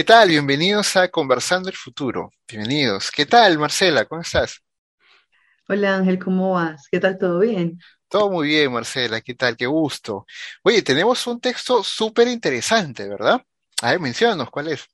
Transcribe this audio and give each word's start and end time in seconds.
¿Qué 0.00 0.04
tal? 0.04 0.30
Bienvenidos 0.30 0.96
a 0.96 1.10
Conversando 1.10 1.68
el 1.68 1.76
Futuro. 1.76 2.30
Bienvenidos. 2.48 3.10
¿Qué 3.10 3.26
tal, 3.26 3.58
Marcela? 3.58 4.06
¿Cómo 4.06 4.22
estás? 4.22 4.62
Hola 5.68 5.96
Ángel, 5.96 6.18
¿cómo 6.18 6.52
vas? 6.52 6.88
¿Qué 6.90 6.98
tal? 6.98 7.18
¿Todo 7.18 7.40
bien? 7.40 7.78
Todo 8.08 8.30
muy 8.30 8.48
bien, 8.48 8.72
Marcela. 8.72 9.20
¿Qué 9.20 9.34
tal? 9.34 9.58
Qué 9.58 9.66
gusto. 9.66 10.24
Oye, 10.62 10.80
tenemos 10.80 11.26
un 11.26 11.38
texto 11.38 11.84
súper 11.84 12.28
interesante, 12.28 13.06
¿verdad? 13.10 13.42
A 13.82 13.90
ver, 13.90 14.00
menciónanos, 14.00 14.48
¿cuál 14.48 14.68
es? 14.68 14.88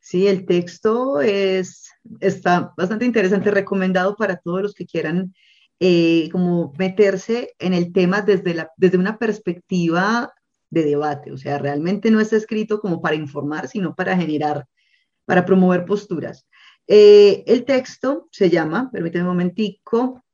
Sí, 0.00 0.26
el 0.26 0.46
texto 0.46 1.20
es, 1.20 1.90
está 2.20 2.72
bastante 2.74 3.04
interesante, 3.04 3.50
recomendado 3.50 4.16
para 4.16 4.38
todos 4.38 4.62
los 4.62 4.72
que 4.72 4.86
quieran 4.86 5.34
eh, 5.80 6.30
como 6.32 6.72
meterse 6.78 7.52
en 7.58 7.74
el 7.74 7.92
tema 7.92 8.22
desde, 8.22 8.54
la, 8.54 8.70
desde 8.78 8.96
una 8.96 9.18
perspectiva 9.18 10.32
de 10.72 10.84
debate. 10.84 11.30
O 11.30 11.36
sea, 11.36 11.58
realmente 11.58 12.10
no 12.10 12.18
está 12.18 12.36
escrito 12.36 12.80
como 12.80 13.00
para 13.00 13.14
informar, 13.14 13.68
sino 13.68 13.94
para 13.94 14.16
generar, 14.16 14.66
para 15.26 15.44
promover 15.44 15.84
posturas. 15.84 16.46
Eh, 16.88 17.44
el 17.46 17.64
texto 17.64 18.28
se 18.32 18.50
llama, 18.50 18.90
permíteme 18.90 19.24
un 19.24 19.30
momentico, 19.30 20.24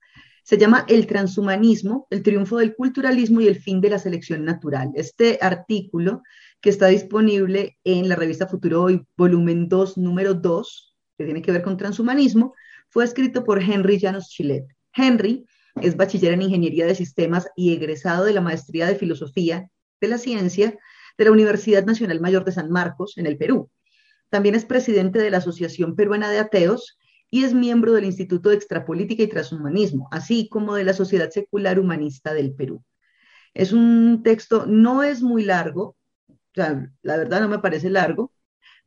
se 0.45 0.57
llama 0.57 0.87
El 0.89 1.07
transhumanismo, 1.07 2.07
el 2.09 2.23
triunfo 2.23 2.57
del 2.57 2.75
culturalismo 2.75 3.41
y 3.41 3.49
el 3.49 3.57
fin 3.57 3.81
de 3.81 3.91
la 3.91 3.99
selección 3.99 4.45
natural. 4.45 4.93
Este 4.95 5.39
artículo 5.43 6.23
que 6.61 6.71
está 6.71 6.87
disponible 6.87 7.77
en 7.85 8.09
la 8.09 8.17
revista 8.17 8.47
Futuro 8.47 8.85
Hoy, 8.85 9.05
volumen 9.17 9.69
2, 9.69 9.99
número 9.99 10.35
2, 10.35 10.97
que 11.19 11.25
tiene 11.25 11.43
que 11.43 11.53
ver 11.53 11.63
con 11.63 11.77
transhumanismo, 11.77 12.55
fue 12.89 13.05
escrito 13.05 13.45
por 13.45 13.61
Henry 13.61 13.99
Llanos 13.99 14.29
Chilet. 14.31 14.67
Henry 14.95 15.45
es 15.83 15.97
bachiller 15.97 16.33
en 16.33 16.43
Ingeniería 16.43 16.87
de 16.87 16.95
Sistemas 16.95 17.49
y 17.57 17.75
egresado 17.75 18.25
de 18.25 18.33
la 18.33 18.41
Maestría 18.41 18.87
de 18.87 18.95
Filosofía 18.95 19.69
de 20.01 20.09
la 20.09 20.19
Ciencia 20.19 20.79
de 21.17 21.25
la 21.25 21.33
Universidad 21.33 21.85
Nacional 21.85 22.21
Mayor 22.21 22.45
de 22.45 22.53
San 22.53 22.71
Marcos, 22.71 23.19
en 23.19 23.27
el 23.27 23.37
Perú. 23.37 23.71
También 24.31 24.55
es 24.55 24.65
presidente 24.65 25.19
de 25.19 25.31
la 25.31 25.39
Asociación 25.39 25.97
Peruana 25.97 26.31
de 26.31 26.39
Ateos 26.39 26.99
y 27.31 27.45
es 27.45 27.55
miembro 27.55 27.93
del 27.93 28.05
Instituto 28.05 28.51
de 28.51 28.57
Extrapolítica 28.57 29.23
y 29.23 29.29
Transhumanismo, 29.29 30.09
así 30.11 30.49
como 30.49 30.75
de 30.75 30.85
la 30.85 30.95
Sociedad 30.95 31.31
Secular 31.31 31.79
Humanista 31.79 32.33
del 32.33 32.55
Perú. 32.55 32.85
Es 33.55 33.73
un 33.73 34.23
texto, 34.23 34.67
no 34.67 35.03
es 35.03 35.23
muy 35.23 35.45
largo, 35.45 35.97
la 36.55 37.17
verdad 37.17 37.41
no 37.41 37.49
me 37.49 37.59
parece 37.59 37.91
largo, 37.91 38.33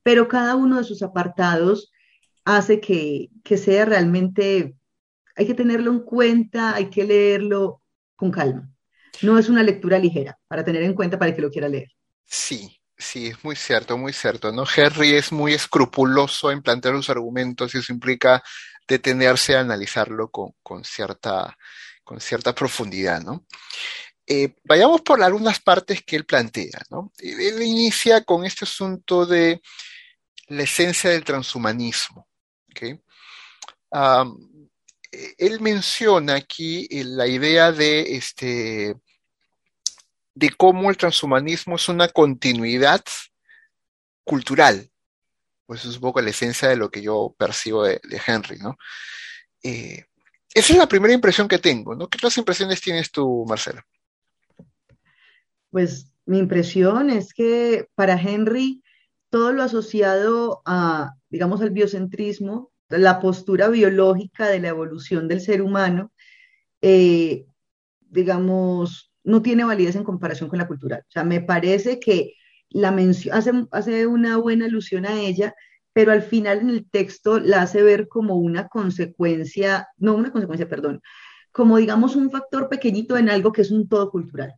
pero 0.04 0.28
cada 0.28 0.56
uno 0.56 0.78
de 0.78 0.84
sus 0.84 1.04
apartados 1.04 1.92
hace 2.46 2.80
que, 2.80 3.30
que 3.44 3.58
sea 3.58 3.86
realmente, 3.86 4.76
hay 5.36 5.46
que 5.46 5.54
tenerlo 5.54 5.92
en 5.92 6.00
cuenta, 6.00 6.76
hay 6.76 6.90
que 6.90 7.04
leerlo 7.04 7.82
con 8.16 8.32
calma. 8.32 8.71
No 9.22 9.38
es 9.38 9.50
una 9.50 9.64
lectura 9.64 10.00
ligera 10.00 10.38
para 10.48 10.64
tener 10.64 10.84
en 10.84 10.94
cuenta 10.94 11.20
para 11.20 11.36
que 11.36 11.42
lo 11.42 11.52
quiera 11.52 11.70
leer. 11.70 11.92
Sí, 12.26 12.80
sí, 12.98 13.28
es 13.28 13.44
muy 13.44 13.56
cierto, 13.56 13.98
muy 13.98 14.14
cierto, 14.14 14.52
¿no? 14.52 14.64
Henry 14.74 15.16
es 15.16 15.32
muy 15.32 15.54
escrupuloso 15.54 16.52
en 16.52 16.62
plantear 16.62 16.94
los 16.94 17.10
argumentos 17.10 17.74
y 17.74 17.80
eso 17.80 17.92
implica 17.92 18.44
detenerse 18.88 19.56
a 19.56 19.62
analizarlo 19.62 20.30
con, 20.30 20.84
cierta, 20.84 21.58
con 22.04 22.20
cierta 22.20 22.54
profundidad, 22.54 23.22
¿no? 23.22 23.46
Eh, 24.26 24.56
vayamos 24.64 25.02
por 25.02 25.22
algunas 25.22 25.60
partes 25.60 26.04
que 26.04 26.16
él 26.16 26.26
plantea, 26.26 26.82
¿no? 26.90 27.12
Él 27.18 27.62
inicia 27.62 28.24
con 28.24 28.46
este 28.46 28.66
asunto 28.66 29.26
de 29.26 29.62
la 30.48 30.64
esencia 30.64 31.10
del 31.10 31.24
transhumanismo. 31.24 32.28
Él 35.12 35.60
menciona 35.60 36.36
aquí 36.36 36.88
eh, 36.90 37.04
la 37.04 37.28
idea 37.28 37.72
de 37.72 38.16
este 38.16 38.96
de 40.34 40.50
cómo 40.52 40.90
el 40.90 40.98
transhumanismo 40.98 41.76
es 41.76 41.90
una 41.90 42.08
continuidad 42.08 43.04
cultural. 44.24 44.90
Pues 45.66 45.86
es 45.86 45.96
un 45.96 46.02
poco 46.02 46.22
la 46.22 46.30
esencia 46.30 46.70
de 46.70 46.78
lo 46.78 46.90
que 46.90 47.02
yo 47.02 47.36
percibo 47.38 47.84
de, 47.84 48.00
Henry, 48.26 48.58
¿no? 48.58 48.78
Eh, 49.64 50.06
esa 50.54 50.74
es 50.74 50.80
la 50.80 50.88
primera 50.88 51.14
impresión 51.14 51.48
que 51.48 51.60
tengo, 51.60 51.96
¿no? 51.96 52.10
¿Qué 52.10 52.18
otras 52.18 52.38
impresiones 52.38 52.82
tienes 52.82 53.12
tú, 53.12 53.46
Marcela? 53.48 53.86
Pues 55.70 56.12
mi 56.26 56.40
impresión 56.40 57.10
es 57.10 57.34
que 57.34 57.88
para 57.96 58.20
Henry 58.20 58.84
todo 59.30 59.54
lo 59.54 59.64
asociado 59.64 60.62
a, 60.66 61.16
digamos, 61.30 61.62
al 61.62 61.70
biocentrismo, 61.70 62.72
la 62.98 63.20
postura 63.20 63.70
biológica 63.70 64.48
de 64.48 64.60
la 64.60 64.70
evolución 64.70 65.28
del 65.28 65.42
ser 65.42 65.62
humano, 65.62 66.12
eh, 66.82 67.46
digamos, 68.10 69.14
no 69.24 69.42
tiene 69.42 69.64
validez 69.64 69.96
en 69.96 70.04
comparación 70.04 70.50
con 70.50 70.60
la 70.60 70.68
cultural. 70.68 71.02
O 71.08 71.12
sea, 71.12 71.24
me 71.24 71.42
parece 71.42 72.00
que 72.00 72.34
la 72.70 72.92
mención, 72.92 73.36
hace, 73.36 73.52
hace 73.72 74.08
una 74.08 74.38
buena 74.38 74.66
alusión 74.66 75.06
a 75.06 75.20
ella, 75.20 75.54
pero 75.94 76.12
al 76.12 76.22
final 76.22 76.60
en 76.60 76.70
el 76.70 76.90
texto 76.90 77.40
la 77.40 77.62
hace 77.64 77.84
ver 77.84 78.08
como 78.08 78.36
una 78.36 78.68
consecuencia, 78.68 79.88
no 79.98 80.16
una 80.16 80.32
consecuencia, 80.32 80.70
perdón, 80.70 81.02
como 81.52 81.78
digamos 81.78 82.16
un 82.16 82.32
factor 82.32 82.70
pequeñito 82.70 83.18
en 83.18 83.30
algo 83.30 83.52
que 83.52 83.62
es 83.62 83.72
un 83.72 83.88
todo 83.88 84.10
cultural. 84.10 84.54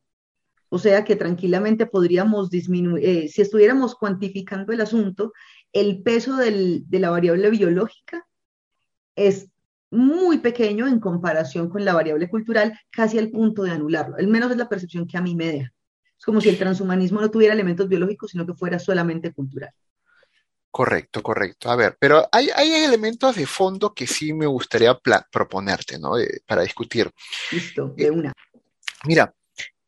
O 0.69 0.79
sea 0.79 1.03
que 1.03 1.15
tranquilamente 1.15 1.85
podríamos 1.85 2.49
disminuir, 2.49 3.05
eh, 3.05 3.27
si 3.27 3.41
estuviéramos 3.43 3.95
cuantificando 3.95 4.73
el 4.73 4.81
asunto, 4.81 5.31
el 5.73 6.01
peso 6.03 6.37
del, 6.37 6.83
de 6.87 6.99
la 6.99 7.09
variable 7.09 7.49
biológica 7.49 8.25
es 9.15 9.49
muy 9.93 10.39
pequeño 10.39 10.87
en 10.87 10.99
comparación 10.99 11.69
con 11.69 11.85
la 11.85 11.93
variable 11.93 12.29
cultural, 12.29 12.79
casi 12.89 13.19
al 13.19 13.29
punto 13.29 13.63
de 13.63 13.71
anularlo. 13.71 14.15
Al 14.17 14.27
menos 14.27 14.51
es 14.51 14.57
la 14.57 14.69
percepción 14.69 15.07
que 15.07 15.17
a 15.17 15.21
mí 15.21 15.35
me 15.35 15.51
deja. 15.51 15.73
Es 16.17 16.25
como 16.25 16.41
si 16.41 16.49
el 16.49 16.57
transhumanismo 16.57 17.21
no 17.21 17.29
tuviera 17.29 17.53
elementos 17.53 17.87
biológicos, 17.87 18.31
sino 18.31 18.45
que 18.45 18.53
fuera 18.53 18.79
solamente 18.79 19.33
cultural. 19.33 19.71
Correcto, 20.71 21.21
correcto. 21.21 21.69
A 21.69 21.75
ver, 21.75 21.95
pero 21.99 22.27
hay, 22.31 22.49
elementos 22.57 23.35
de 23.35 23.45
fondo 23.45 23.93
que 23.93 24.07
sí 24.07 24.33
me 24.33 24.47
gustaría 24.47 24.97
proponerte, 25.31 25.99
¿no? 25.99 26.13
para 26.47 26.63
discutir. 26.63 27.11
Listo, 27.51 27.93
de 27.95 28.09
una. 28.09 28.33
mira, 29.05 29.31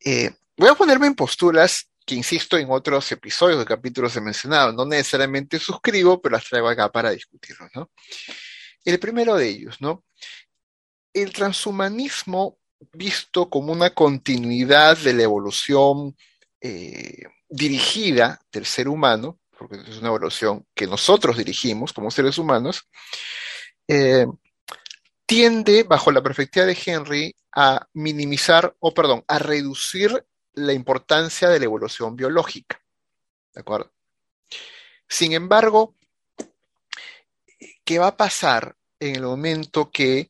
eh, 0.04 0.30
voy 0.56 0.68
a 0.68 0.74
ponerme 0.74 1.08
en 1.08 1.16
posturas 1.16 1.88
que, 2.06 2.14
insisto, 2.14 2.56
en 2.56 2.70
otros 2.70 3.10
episodios 3.10 3.58
de 3.58 3.64
capítulos 3.64 4.16
he 4.16 4.20
mencionado. 4.20 4.72
No 4.72 4.86
necesariamente 4.86 5.58
suscribo, 5.58 6.22
pero 6.22 6.36
las 6.36 6.44
traigo 6.48 6.68
acá 6.68 6.90
para 6.90 7.10
discutirlo, 7.10 7.68
¿no? 7.74 7.90
El 8.84 8.98
primero 9.00 9.34
de 9.34 9.48
ellos, 9.48 9.80
¿no? 9.80 10.04
El 11.12 11.32
transhumanismo 11.32 12.58
visto 12.92 13.50
como 13.50 13.72
una 13.72 13.90
continuidad 13.90 14.96
de 14.98 15.14
la 15.14 15.24
evolución 15.24 16.16
eh, 16.60 17.24
dirigida 17.48 18.40
del 18.52 18.66
ser 18.66 18.88
humano, 18.88 19.40
porque 19.58 19.76
es 19.76 19.98
una 19.98 20.08
evolución 20.08 20.64
que 20.74 20.86
nosotros 20.86 21.36
dirigimos 21.38 21.92
como 21.92 22.10
seres 22.10 22.38
humanos, 22.38 22.88
eh, 23.88 24.26
tiende, 25.24 25.82
bajo 25.82 26.12
la 26.12 26.22
perspectiva 26.22 26.66
de 26.66 26.78
Henry, 26.84 27.34
a 27.52 27.88
minimizar, 27.94 28.76
o 28.78 28.94
perdón, 28.94 29.24
a 29.26 29.38
reducir 29.38 30.24
la 30.56 30.72
importancia 30.72 31.48
de 31.48 31.60
la 31.60 31.66
evolución 31.66 32.16
biológica. 32.16 32.80
¿De 33.54 33.60
acuerdo? 33.60 33.92
Sin 35.08 35.32
embargo, 35.32 35.94
¿qué 37.84 37.98
va 37.98 38.08
a 38.08 38.16
pasar 38.16 38.74
en 38.98 39.16
el 39.16 39.22
momento 39.22 39.90
que 39.90 40.28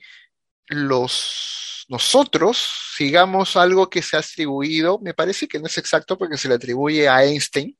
los 0.68 1.86
nosotros 1.88 2.68
sigamos 2.96 3.56
algo 3.56 3.88
que 3.88 4.02
se 4.02 4.16
ha 4.16 4.20
atribuido, 4.20 4.98
me 4.98 5.14
parece 5.14 5.46
que 5.46 5.60
no 5.60 5.66
es 5.66 5.78
exacto 5.78 6.18
porque 6.18 6.36
se 6.36 6.48
le 6.48 6.54
atribuye 6.54 7.08
a 7.08 7.24
Einstein, 7.24 7.76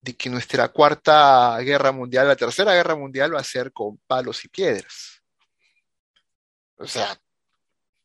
de 0.00 0.16
que 0.16 0.30
nuestra 0.30 0.68
cuarta 0.68 1.58
guerra 1.60 1.90
mundial, 1.90 2.28
la 2.28 2.36
tercera 2.36 2.72
guerra 2.74 2.94
mundial 2.94 3.34
va 3.34 3.40
a 3.40 3.44
ser 3.44 3.72
con 3.72 3.98
palos 4.06 4.44
y 4.44 4.48
piedras. 4.48 5.20
O 6.78 6.86
sea, 6.86 7.18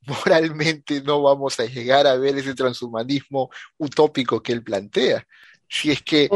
moralmente 0.25 1.01
no 1.01 1.21
vamos 1.21 1.59
a 1.59 1.65
llegar 1.65 2.07
a 2.07 2.15
ver 2.15 2.37
ese 2.37 2.55
transhumanismo 2.55 3.49
utópico 3.77 4.41
que 4.41 4.53
él 4.53 4.63
plantea. 4.63 5.25
Si 5.67 5.91
es 5.91 6.01
que 6.01 6.29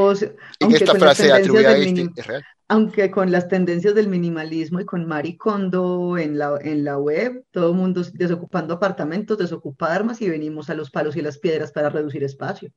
en 0.60 0.72
esta 0.72 0.96
frase 0.96 1.32
atribuida 1.32 1.72
a 1.72 1.78
Einstein 1.78 2.12
es 2.16 2.28
real 2.28 2.46
aunque 2.68 3.12
con 3.12 3.32
las 3.32 3.48
tendencias 3.48 3.94
del 3.94 4.08
minimalismo 4.08 4.80
y 4.80 4.86
con 4.86 5.06
Maricondo 5.06 6.18
en 6.18 6.38
la, 6.38 6.58
en 6.62 6.84
la 6.84 6.98
web, 6.98 7.46
todo 7.52 7.72
el 7.72 7.76
mundo 7.76 8.02
desocupando 8.14 8.74
apartamentos, 8.74 9.38
desocupa 9.38 9.94
armas 9.94 10.22
y 10.22 10.30
venimos 10.30 10.70
a 10.70 10.74
los 10.74 10.90
palos 10.90 11.16
y 11.16 11.22
las 11.22 11.38
piedras 11.38 11.72
para 11.72 11.90
reducir 11.90 12.24
espacio. 12.24 12.72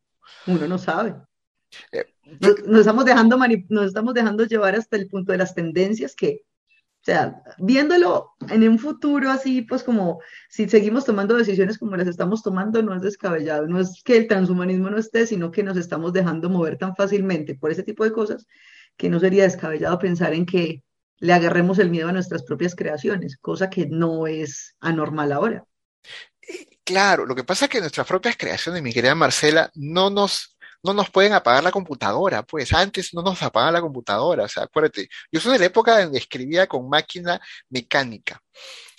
Uno 0.47 0.69
no 0.69 0.77
sabe. 0.77 1.15
Eh, 1.93 2.05
nos, 2.67 2.81
estamos 2.81 3.05
dejando 3.05 3.39
nos 3.69 3.87
estamos 3.87 4.15
dejando 4.15 4.45
llevar 4.45 4.75
hasta 4.75 4.97
el 4.97 5.09
punto 5.09 5.33
de 5.33 5.39
las 5.39 5.55
tendencias 5.55 6.15
que, 6.15 6.43
o 7.09 7.11
sea, 7.11 7.43
viéndolo 7.57 8.35
en 8.51 8.69
un 8.69 8.79
futuro 8.79 9.31
así, 9.31 9.63
pues 9.63 9.83
como 9.83 10.21
si 10.51 10.69
seguimos 10.69 11.07
tomando 11.07 11.39
decisiones 11.39 11.79
como 11.79 11.97
las 11.97 12.07
estamos 12.07 12.43
tomando, 12.43 12.83
no 12.83 12.95
es 12.95 13.01
descabellado, 13.01 13.67
no 13.67 13.81
es 13.81 14.03
que 14.05 14.19
el 14.19 14.29
transhumanismo 14.29 14.91
no 14.91 14.99
esté, 14.99 15.27
sino 15.27 15.51
que 15.51 15.63
nos 15.63 15.79
estamos 15.79 16.13
dejando 16.13 16.51
mover 16.51 16.77
tan 16.77 16.95
fácilmente 16.95 17.55
por 17.55 17.71
ese 17.71 17.83
tipo 17.83 18.05
de 18.05 18.13
cosas 18.13 18.47
que 18.99 19.09
no 19.09 19.21
sería 19.21 19.45
descabellado 19.45 19.99
pensar 19.99 20.35
en 20.35 20.45
que 20.45 20.83
le 21.17 21.33
agarremos 21.33 21.79
el 21.79 21.89
miedo 21.89 22.11
a 22.11 22.13
nuestras 22.13 22.43
propias 22.43 22.75
creaciones, 22.75 23.39
cosa 23.39 23.71
que 23.71 23.87
no 23.87 24.27
es 24.27 24.77
anormal 24.79 25.33
ahora. 25.33 25.65
Claro, 26.85 27.25
lo 27.25 27.35
que 27.35 27.45
pasa 27.45 27.65
es 27.65 27.71
que 27.71 27.81
nuestras 27.81 28.07
propias 28.07 28.37
creaciones, 28.37 28.83
mi 28.83 28.93
querida 28.93 29.15
Marcela, 29.15 29.71
no 29.75 30.11
nos 30.11 30.58
no 30.83 30.95
nos 30.95 31.11
pueden 31.11 31.33
apagar 31.33 31.63
la 31.63 31.71
computadora, 31.71 32.43
pues 32.43 32.73
antes 32.73 33.13
no 33.15 33.23
nos 33.23 33.43
apagan 33.43 33.73
la 33.75 33.81
computadora, 33.81 34.45
o 34.45 34.49
sea, 34.49 34.65
acuérdate, 34.65 35.09
yo 35.31 35.41
soy 35.41 35.55
de 35.55 35.59
la 35.61 35.65
época 35.67 36.03
en 36.03 36.13
que 36.13 36.19
escribía 36.19 36.67
con 36.67 36.89
máquina 36.89 37.41
mecánica, 37.71 38.41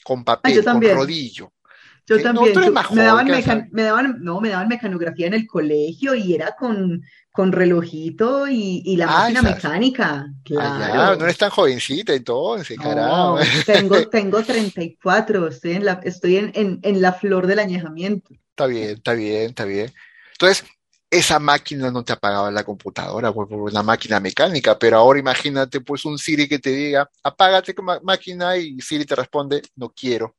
con 0.03 0.23
papel, 0.23 0.63
con 0.63 0.81
rodillo. 0.81 1.53
Yo 2.05 2.19
también. 2.23 2.55
me, 2.91 3.03
daban 3.03 3.27
me, 3.71 3.83
daban, 3.83 4.17
no, 4.21 4.41
me 4.41 4.49
daban 4.49 4.67
mecanografía 4.67 5.27
en 5.27 5.35
el 5.35 5.45
colegio 5.45 6.15
y 6.15 6.33
era 6.33 6.55
con, 6.57 7.03
con 7.31 7.51
relojito 7.51 8.47
y, 8.47 8.95
la 8.95 9.05
ah, 9.05 9.19
máquina 9.19 9.41
mecánica. 9.43 10.27
Claro. 10.43 11.17
no 11.17 11.25
eres 11.25 11.37
tan 11.37 11.51
jovencita 11.51 12.15
entonces, 12.15 12.77
no, 12.79 13.37
Tengo, 13.67 14.09
tengo 14.09 14.41
34, 14.41 15.49
estoy, 15.49 15.73
en 15.73 15.85
la, 15.85 16.01
estoy 16.03 16.37
en, 16.37 16.79
en 16.81 17.01
la 17.01 17.13
flor 17.13 17.45
del 17.45 17.59
añejamiento. 17.59 18.33
Está 18.49 18.65
bien, 18.65 18.89
está 18.89 19.13
bien, 19.13 19.49
está 19.51 19.65
bien. 19.65 19.93
Entonces, 20.31 20.65
esa 21.11 21.39
máquina 21.39 21.89
no 21.89 22.03
te 22.03 22.13
apagaba 22.13 22.51
la 22.51 22.63
computadora, 22.63 23.33
pues, 23.33 23.47
una 23.49 23.81
máquina 23.81 24.19
mecánica, 24.19 24.77
pero 24.77 24.97
ahora 24.97 25.19
imagínate 25.19 25.81
pues 25.81 26.05
un 26.05 26.17
Siri 26.19 26.47
que 26.47 26.59
te 26.59 26.69
diga, 26.69 27.09
apágate 27.23 27.73
máquina 28.03 28.57
y 28.57 28.79
Siri 28.79 29.05
te 29.05 29.15
responde, 29.15 29.61
no 29.75 29.89
quiero. 29.89 30.35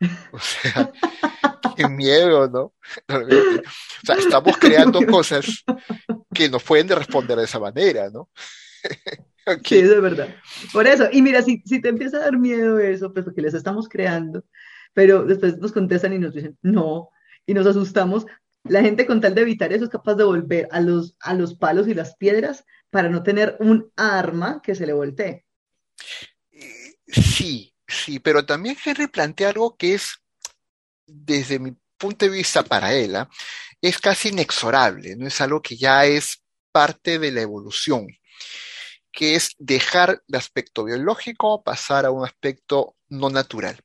O 0.32 0.38
sea, 0.38 0.92
qué 1.76 1.88
miedo, 1.88 2.48
¿no? 2.48 2.72
O 3.08 4.06
sea, 4.06 4.16
estamos 4.16 4.56
creando 4.60 5.04
cosas 5.06 5.64
que 6.32 6.48
nos 6.48 6.62
pueden 6.62 6.88
responder 6.88 7.36
de 7.36 7.44
esa 7.44 7.58
manera, 7.58 8.08
¿no? 8.08 8.28
Sí, 9.64 9.78
eso 9.78 9.94
es 9.94 10.02
verdad. 10.02 10.36
Por 10.72 10.86
eso, 10.86 11.08
y 11.10 11.22
mira, 11.22 11.42
si, 11.42 11.62
si 11.64 11.80
te 11.80 11.88
empieza 11.88 12.18
a 12.18 12.20
dar 12.20 12.38
miedo 12.38 12.78
eso, 12.78 13.12
pues 13.12 13.24
porque 13.24 13.42
les 13.42 13.54
estamos 13.54 13.88
creando, 13.88 14.44
pero 14.92 15.24
después 15.24 15.58
nos 15.58 15.72
contestan 15.72 16.12
y 16.12 16.18
nos 16.18 16.34
dicen, 16.34 16.56
no, 16.62 17.10
y 17.46 17.54
nos 17.54 17.66
asustamos, 17.66 18.26
la 18.64 18.82
gente 18.82 19.06
con 19.06 19.20
tal 19.20 19.34
de 19.34 19.42
evitar 19.42 19.72
eso 19.72 19.84
es 19.84 19.90
capaz 19.90 20.14
de 20.14 20.24
volver 20.24 20.68
a 20.70 20.80
los, 20.80 21.16
a 21.20 21.34
los 21.34 21.54
palos 21.54 21.88
y 21.88 21.94
las 21.94 22.16
piedras 22.16 22.64
para 22.90 23.08
no 23.08 23.22
tener 23.22 23.56
un 23.60 23.92
arma 23.96 24.60
que 24.62 24.74
se 24.74 24.86
le 24.86 24.92
voltee. 24.92 25.44
Sí, 27.06 27.74
sí, 27.86 28.18
pero 28.18 28.44
también 28.44 28.76
Henry 28.84 29.06
plantea 29.06 29.50
algo 29.50 29.76
que 29.76 29.94
es, 29.94 30.18
desde 31.06 31.58
mi 31.58 31.74
punto 31.96 32.26
de 32.26 32.30
vista 32.30 32.62
para 32.62 32.92
él, 32.92 33.16
¿ah? 33.16 33.28
es 33.80 33.98
casi 33.98 34.28
inexorable, 34.28 35.16
no 35.16 35.26
es 35.26 35.40
algo 35.40 35.62
que 35.62 35.76
ya 35.76 36.04
es 36.04 36.42
parte 36.70 37.18
de 37.18 37.32
la 37.32 37.40
evolución, 37.40 38.06
que 39.10 39.34
es 39.34 39.54
dejar 39.58 40.22
el 40.28 40.34
aspecto 40.34 40.84
biológico, 40.84 41.62
pasar 41.62 42.04
a 42.04 42.10
un 42.10 42.24
aspecto 42.24 42.96
no 43.08 43.30
natural. 43.30 43.80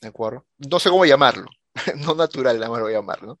¿De 0.00 0.08
acuerdo? 0.08 0.46
No 0.58 0.78
sé 0.80 0.90
cómo 0.90 1.04
llamarlo, 1.04 1.48
no 1.96 2.14
natural, 2.14 2.58
la 2.58 2.68
voy 2.68 2.92
a 2.92 2.96
llamar, 2.96 3.22
¿no? 3.22 3.38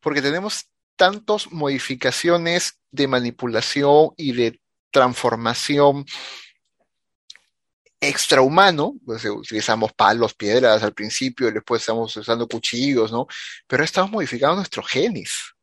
Porque 0.00 0.22
tenemos 0.22 0.66
tantas 0.96 1.50
modificaciones 1.50 2.78
de 2.90 3.08
manipulación 3.08 4.10
y 4.16 4.32
de 4.32 4.60
transformación 4.90 6.04
extrahumano, 8.00 8.94
pues 9.04 9.24
utilizamos 9.24 9.92
palos, 9.92 10.34
piedras 10.34 10.82
al 10.82 10.92
principio, 10.92 11.48
y 11.48 11.52
después 11.52 11.82
estamos 11.82 12.16
usando 12.16 12.48
cuchillos, 12.48 13.12
¿no? 13.12 13.28
Pero 13.66 13.84
estamos 13.84 14.10
modificando 14.10 14.56
nuestros 14.56 14.88
genes. 14.88 15.54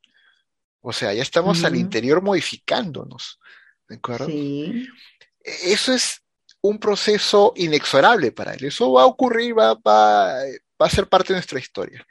O 0.81 0.93
sea, 0.93 1.13
ya 1.13 1.21
estamos 1.21 1.63
al 1.65 1.75
interior 1.75 2.21
modificándonos. 2.21 3.39
¿De 3.89 3.95
acuerdo? 3.95 4.27
Sí. 4.27 4.87
Eso 5.43 5.93
es 5.93 6.21
un 6.61 6.79
proceso 6.79 7.51
inexorable 7.57 8.31
para 8.31 8.53
él. 8.53 8.65
Eso 8.65 8.93
va 8.93 9.03
a 9.03 9.07
ocurrir, 9.07 9.57
va, 9.57 9.73
va, 9.73 10.35
va 10.81 10.87
a 10.87 10.89
ser 10.89 11.07
parte 11.07 11.33
de 11.33 11.37
nuestra 11.37 11.59
historia. 11.59 12.05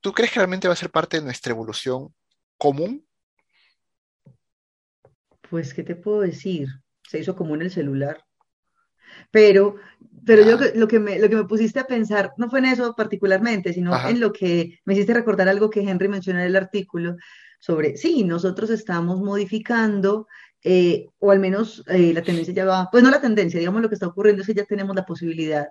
¿Tú 0.00 0.12
crees 0.12 0.30
que 0.30 0.38
realmente 0.38 0.68
va 0.68 0.74
a 0.74 0.76
ser 0.76 0.90
parte 0.90 1.18
de 1.18 1.24
nuestra 1.24 1.52
evolución 1.52 2.14
común? 2.56 3.06
Pues, 5.50 5.74
¿qué 5.74 5.82
te 5.82 5.96
puedo 5.96 6.20
decir? 6.20 6.68
Se 7.08 7.18
hizo 7.18 7.34
común 7.34 7.62
el 7.62 7.70
celular. 7.70 8.24
Pero, 9.30 9.76
pero 10.24 10.44
yo 10.44 10.58
lo 10.74 10.86
que, 10.86 11.00
me, 11.00 11.18
lo 11.18 11.28
que 11.28 11.36
me 11.36 11.44
pusiste 11.44 11.80
a 11.80 11.86
pensar 11.86 12.32
no 12.36 12.50
fue 12.50 12.58
en 12.60 12.66
eso 12.66 12.94
particularmente, 12.94 13.72
sino 13.72 13.96
en 14.06 14.20
lo 14.20 14.32
que 14.32 14.78
me 14.84 14.94
hiciste 14.94 15.14
recordar 15.14 15.48
algo 15.48 15.70
que 15.70 15.80
Henry 15.80 16.08
mencionó 16.08 16.40
en 16.40 16.46
el 16.46 16.56
artículo 16.56 17.16
sobre, 17.58 17.96
sí, 17.96 18.24
nosotros 18.24 18.70
estamos 18.70 19.20
modificando, 19.20 20.28
eh, 20.62 21.06
o 21.18 21.30
al 21.30 21.40
menos 21.40 21.84
eh, 21.88 22.12
la 22.12 22.22
tendencia 22.22 22.54
ya 22.54 22.64
va, 22.64 22.88
pues 22.90 23.02
no 23.02 23.10
la 23.10 23.20
tendencia, 23.20 23.58
digamos 23.58 23.82
lo 23.82 23.88
que 23.88 23.94
está 23.94 24.06
ocurriendo 24.06 24.42
es 24.42 24.46
que 24.46 24.54
ya 24.54 24.64
tenemos 24.64 24.94
la 24.94 25.06
posibilidad 25.06 25.68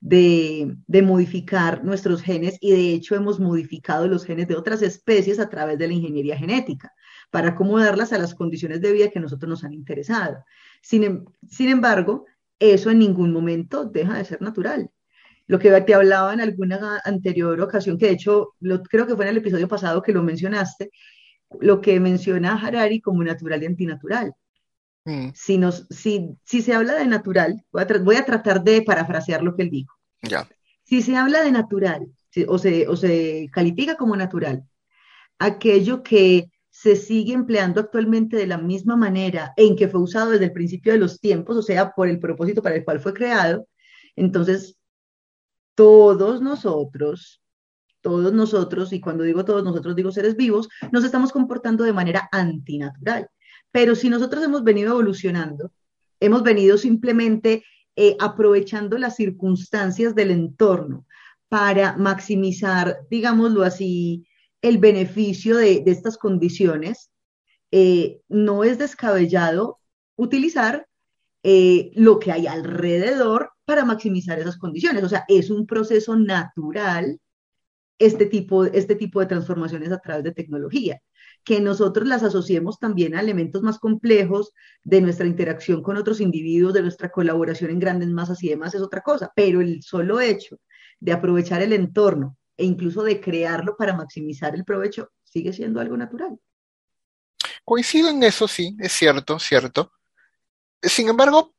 de, 0.00 0.76
modificar 1.02 1.84
nuestros 1.84 2.22
genes 2.22 2.58
y 2.60 2.72
de 2.72 2.92
hecho 2.92 3.14
hemos 3.14 3.40
modificado 3.40 4.06
los 4.06 4.24
genes 4.24 4.48
de 4.48 4.56
otras 4.56 4.82
especies 4.82 5.38
a 5.38 5.48
través 5.48 5.78
de 5.78 5.88
la 5.88 5.94
ingeniería 5.94 6.36
genética 6.36 6.92
para 7.30 7.50
acomodarlas 7.50 8.12
a 8.12 8.18
las 8.18 8.34
condiciones 8.34 8.80
de 8.80 8.92
vida 8.92 9.10
que 9.10 9.20
nosotros 9.20 9.48
nos 9.48 9.64
han 9.64 9.72
interesado. 9.72 10.44
Sin, 10.82 11.04
em, 11.04 11.24
sin 11.48 11.68
embargo, 11.70 12.26
eso 12.58 12.90
en 12.90 12.98
ningún 12.98 13.32
momento 13.32 13.84
deja 13.84 14.18
de 14.18 14.24
ser 14.24 14.42
natural. 14.42 14.90
Lo 15.46 15.58
que 15.58 15.70
te 15.82 15.94
hablaba 15.94 16.32
en 16.32 16.40
alguna 16.40 17.00
anterior 17.04 17.60
ocasión, 17.60 17.98
que 17.98 18.06
de 18.06 18.12
hecho 18.12 18.54
creo 18.90 19.06
que 19.06 19.16
fue 19.16 19.24
en 19.24 19.30
el 19.32 19.36
episodio 19.38 19.68
pasado 19.68 20.02
que 20.02 20.12
lo 20.12 20.22
mencionaste, 20.22 20.90
lo 21.60 21.80
que 21.80 22.00
menciona 22.00 22.54
Harari 22.56 23.00
como 23.00 23.22
natural 23.24 23.62
y 23.62 23.66
antinatural. 23.66 24.34
Mm. 25.04 25.28
Si, 25.34 25.58
nos, 25.58 25.86
si, 25.90 26.30
si 26.44 26.62
se 26.62 26.74
habla 26.74 26.94
de 26.94 27.06
natural, 27.06 27.64
voy 27.70 28.16
a, 28.16 28.24
tratar 28.24 28.62
de 28.62 28.82
parafrasear 28.82 29.42
lo 29.42 29.54
que 29.54 29.62
él 29.62 29.70
dijo. 29.70 29.94
Ya. 30.22 30.48
Si 30.84 31.02
se 31.02 31.16
habla 31.16 31.42
de 31.42 31.52
natural, 31.52 32.06
o, 32.48 32.58
se, 32.58 32.88
o 32.88 32.96
se 32.96 33.48
califica 33.52 33.96
como 33.96 34.16
natural, 34.16 34.64
aquello 35.38 36.02
que 36.02 36.50
se 36.70 36.96
sigue 36.96 37.34
empleando 37.34 37.80
actualmente 37.80 38.36
de 38.36 38.46
la 38.46 38.58
misma 38.58 38.96
manera 38.96 39.52
en 39.56 39.76
que 39.76 39.88
fue 39.88 40.00
usado 40.00 40.30
desde 40.30 40.46
el 40.46 40.52
principio 40.52 40.92
de 40.92 40.98
los 40.98 41.20
tiempos, 41.20 41.56
o 41.56 41.62
sea, 41.62 41.92
por 41.92 42.08
el 42.08 42.18
propósito 42.18 42.62
para 42.62 42.74
el 42.74 42.84
cual 42.84 42.98
fue 42.98 43.14
creado, 43.14 43.68
entonces 44.16 44.76
todos 45.74 46.40
nosotros, 46.40 47.40
todos 48.00 48.32
nosotros, 48.32 48.92
y 48.92 49.00
cuando 49.00 49.24
digo 49.24 49.44
todos 49.44 49.62
nosotros 49.62 49.94
digo 49.94 50.10
seres 50.10 50.36
vivos, 50.36 50.68
nos 50.90 51.04
estamos 51.04 51.32
comportando 51.32 51.84
de 51.84 51.92
manera 51.92 52.28
antinatural. 52.32 53.28
Pero 53.74 53.96
si 53.96 54.08
nosotros 54.08 54.44
hemos 54.44 54.62
venido 54.62 54.92
evolucionando, 54.92 55.72
hemos 56.20 56.44
venido 56.44 56.78
simplemente 56.78 57.64
eh, 57.96 58.16
aprovechando 58.20 58.96
las 58.98 59.16
circunstancias 59.16 60.14
del 60.14 60.30
entorno 60.30 61.06
para 61.48 61.96
maximizar, 61.96 63.00
digámoslo 63.10 63.64
así, 63.64 64.28
el 64.62 64.78
beneficio 64.78 65.56
de, 65.56 65.82
estas 65.86 66.16
condiciones, 66.18 67.10
eh, 67.72 68.20
no 68.28 68.62
es 68.62 68.78
descabellado 68.78 69.80
utilizar 70.14 70.86
eh, 71.42 71.90
lo 71.96 72.20
que 72.20 72.30
hay 72.30 72.46
alrededor 72.46 73.50
para 73.64 73.84
maximizar 73.84 74.38
esas 74.38 74.56
condiciones. 74.56 75.02
O 75.02 75.08
sea, 75.08 75.24
es 75.26 75.50
un 75.50 75.66
proceso 75.66 76.14
natural 76.14 77.18
este 77.98 78.26
tipo, 78.26 78.66
este 78.66 78.94
tipo 78.94 79.18
de 79.18 79.26
transformaciones 79.26 79.90
a 79.90 79.98
través 79.98 80.22
de 80.22 80.30
tecnología 80.30 81.02
que 81.44 81.60
nosotros 81.60 82.08
las 82.08 82.22
asociemos 82.22 82.78
también 82.78 83.14
a 83.14 83.20
elementos 83.20 83.62
más 83.62 83.78
complejos 83.78 84.52
de 84.82 85.00
nuestra 85.00 85.26
interacción 85.26 85.82
con 85.82 85.96
otros 85.96 86.20
individuos, 86.20 86.72
de 86.72 86.82
nuestra 86.82 87.10
colaboración 87.10 87.70
en 87.70 87.78
grandes 87.78 88.08
masas 88.08 88.42
y 88.42 88.48
demás 88.48 88.74
es 88.74 88.80
otra 88.80 89.02
cosa, 89.02 89.30
pero 89.36 89.60
el 89.60 89.82
solo 89.82 90.20
hecho 90.20 90.58
de 91.00 91.12
aprovechar 91.12 91.62
el 91.62 91.72
entorno 91.72 92.36
e 92.56 92.64
incluso 92.64 93.02
de 93.02 93.20
crearlo 93.20 93.76
para 93.76 93.94
maximizar 93.94 94.54
el 94.54 94.64
provecho 94.64 95.10
sigue 95.22 95.52
siendo 95.52 95.80
algo 95.80 95.96
natural. 95.96 96.38
Coincido 97.64 98.08
en 98.08 98.22
eso, 98.22 98.48
sí, 98.48 98.76
es 98.78 98.92
cierto, 98.92 99.38
cierto. 99.38 99.92
Sin 100.80 101.08
embargo, 101.08 101.54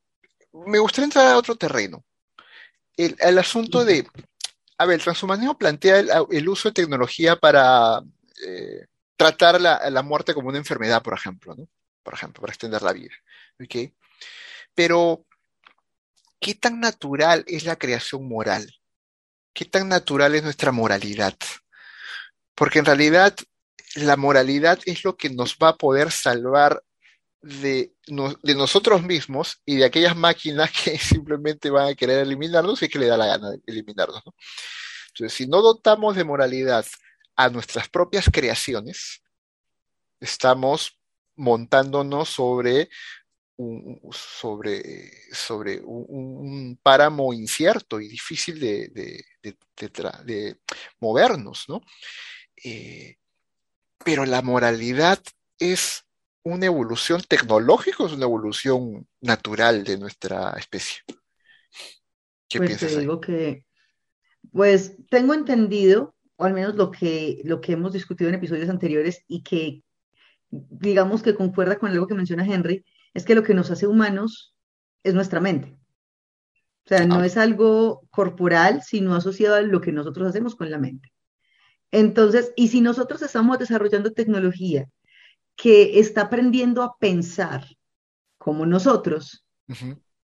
me 0.65 0.79
gustaría 0.79 1.05
entrar 1.05 1.27
a 1.27 1.37
otro 1.37 1.55
terreno. 1.55 2.03
El, 2.95 3.37
asunto 3.37 3.83
de, 3.83 4.07
a 4.77 4.85
ver, 4.85 4.95
el 4.95 5.03
transhumanismo 5.03 5.57
plantea 5.57 5.99
el, 5.99 6.49
uso 6.49 6.69
de 6.69 6.73
tecnología 6.73 7.35
para 7.35 8.01
eh, 8.47 8.85
tratar 9.17 9.62
la, 9.62 10.01
muerte 10.03 10.34
como 10.34 10.50
una 10.50 10.57
enfermedad, 10.57 11.01
por 11.01 11.13
ejemplo, 11.13 11.55
¿no? 11.55 11.67
Por 12.03 12.13
ejemplo, 12.13 12.41
para 12.41 12.51
extender 12.51 12.81
la 12.81 12.93
vida. 12.93 13.13
Pero, 14.74 15.25
¿qué 16.39 16.55
tan 16.55 16.79
natural 16.79 17.43
es 17.48 17.65
la 17.65 17.77
creación 17.77 18.27
moral? 18.27 18.72
¿Qué 19.53 19.65
tan 19.65 19.89
natural 19.89 20.36
es 20.36 20.43
nuestra 20.43 20.72
moralidad? 20.72 21.36
Porque 22.53 22.79
en 22.79 22.86
realidad 22.86 23.36
la 23.95 24.17
moralidad 24.17 24.79
es 24.86 25.03
lo 25.03 25.15
que 25.15 25.29
nos 25.29 25.57
va 25.57 25.69
a 25.69 25.77
poder 25.77 26.12
salvar 26.12 26.84
de, 27.41 27.93
de, 28.07 28.55
nosotros 28.55 29.03
mismos 29.03 29.62
y 29.65 29.77
de 29.77 29.86
aquellas 29.86 30.15
máquinas 30.15 30.72
que 30.72 30.98
simplemente 31.00 31.69
van 31.69 31.89
a 31.89 31.95
querer 31.95 32.19
eliminarnos 32.19 32.81
y 32.84 32.89
que 32.89 33.00
le 33.00 33.07
da 33.07 33.17
la 33.17 33.27
gana 33.27 33.51
de 33.51 33.62
eliminarnos. 33.65 34.22
¿no? 34.25 34.36
Entonces, 35.10 35.34
si 35.34 35.48
no 35.48 35.62
dotamos 35.62 36.15
de 36.15 36.24
moralidad 36.24 36.86
a 37.35 37.49
nuestras 37.49 37.89
propias 37.89 38.29
creaciones, 38.31 39.21
estamos 40.19 40.99
montándonos 41.35 42.29
sobre 42.29 42.89
un, 43.57 43.99
sobre, 44.11 45.11
sobre 45.31 45.81
un, 45.83 46.77
páramo 46.81 47.33
incierto 47.33 47.99
y 47.99 48.07
difícil 48.07 48.59
de, 48.59 48.89
de, 49.41 50.57
movernos, 50.99 51.65
¿no? 51.67 51.81
Eh, 52.63 53.17
pero 54.03 54.25
la 54.25 54.41
moralidad 54.41 55.21
es 55.59 56.05
una 56.43 56.67
evolución 56.67 57.21
tecnológica 57.27 58.03
o 58.03 58.07
es 58.07 58.13
una 58.13 58.25
evolución 58.25 59.07
natural 59.21 59.83
de 59.83 59.97
nuestra 59.97 60.51
especie. 60.57 61.01
¿Qué 62.47 62.59
pues 62.59 62.69
piensas? 62.69 62.93
Te 62.93 62.99
digo 62.99 63.19
que, 63.19 63.65
pues 64.51 64.93
tengo 65.09 65.33
entendido, 65.33 66.14
o 66.37 66.45
al 66.45 66.53
menos 66.53 66.75
lo 66.75 66.91
que, 66.91 67.41
lo 67.43 67.61
que 67.61 67.73
hemos 67.73 67.93
discutido 67.93 68.29
en 68.29 68.35
episodios 68.35 68.69
anteriores 68.69 69.23
y 69.27 69.41
que 69.41 69.83
digamos 70.49 71.23
que 71.23 71.35
concuerda 71.35 71.77
con 71.77 71.91
algo 71.91 72.07
que 72.07 72.13
menciona 72.13 72.45
Henry, 72.45 72.85
es 73.13 73.25
que 73.25 73.35
lo 73.35 73.43
que 73.43 73.53
nos 73.53 73.71
hace 73.71 73.87
humanos 73.87 74.55
es 75.03 75.13
nuestra 75.13 75.39
mente. 75.39 75.77
O 76.85 76.87
sea, 76.87 77.05
no 77.05 77.19
ah. 77.19 77.25
es 77.25 77.37
algo 77.37 78.07
corporal, 78.11 78.81
sino 78.83 79.15
asociado 79.15 79.55
a 79.55 79.61
lo 79.61 79.81
que 79.81 79.91
nosotros 79.91 80.27
hacemos 80.27 80.55
con 80.55 80.69
la 80.69 80.77
mente. 80.77 81.11
Entonces, 81.91 82.51
y 82.55 82.67
si 82.67 82.81
nosotros 82.81 83.21
estamos 83.21 83.57
desarrollando 83.57 84.11
tecnología 84.11 84.89
que 85.55 85.99
está 85.99 86.23
aprendiendo 86.23 86.83
a 86.83 86.97
pensar 86.97 87.65
como 88.37 88.65
nosotros, 88.65 89.45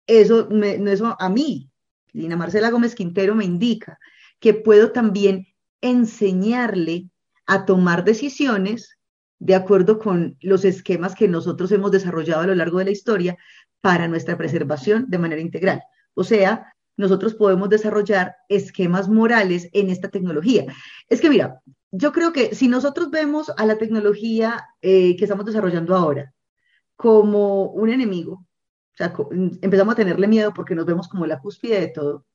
eso, 0.07 0.49
eso 0.49 1.15
a 1.19 1.29
mí, 1.29 1.69
Lina 2.13 2.37
Marcela 2.37 2.71
Gómez 2.71 2.95
Quintero, 2.95 3.35
me 3.35 3.45
indica 3.45 3.99
que 4.39 4.53
puedo 4.53 4.91
también 4.91 5.47
enseñarle 5.81 7.09
a 7.45 7.65
tomar 7.65 8.03
decisiones 8.03 8.97
de 9.39 9.55
acuerdo 9.55 9.99
con 9.99 10.37
los 10.41 10.65
esquemas 10.65 11.15
que 11.15 11.27
nosotros 11.27 11.71
hemos 11.71 11.91
desarrollado 11.91 12.41
a 12.41 12.47
lo 12.47 12.55
largo 12.55 12.79
de 12.79 12.85
la 12.85 12.91
historia 12.91 13.37
para 13.81 14.07
nuestra 14.07 14.37
preservación 14.37 15.05
de 15.09 15.19
manera 15.19 15.41
integral. 15.41 15.81
O 16.15 16.23
sea, 16.23 16.73
nosotros 16.97 17.35
podemos 17.35 17.69
desarrollar 17.69 18.35
esquemas 18.49 19.07
morales 19.07 19.69
en 19.73 19.89
esta 19.89 20.09
tecnología. 20.09 20.65
Es 21.09 21.21
que 21.21 21.29
mira, 21.29 21.61
yo 21.91 22.11
creo 22.11 22.33
que 22.33 22.55
si 22.55 22.67
nosotros 22.67 23.11
vemos 23.11 23.51
a 23.55 23.65
la 23.65 23.77
tecnología 23.77 24.67
eh, 24.81 25.15
que 25.15 25.25
estamos 25.25 25.45
desarrollando 25.45 25.95
ahora 25.95 26.33
como 26.95 27.65
un 27.65 27.89
enemigo, 27.91 28.33
o 28.33 28.97
sea, 28.97 29.13
empezamos 29.61 29.93
a 29.93 29.97
tenerle 29.97 30.27
miedo 30.27 30.53
porque 30.53 30.73
nos 30.73 30.87
vemos 30.87 31.07
como 31.07 31.27
la 31.27 31.39
cúspide 31.39 31.79
de 31.79 31.87
todo, 31.89 32.25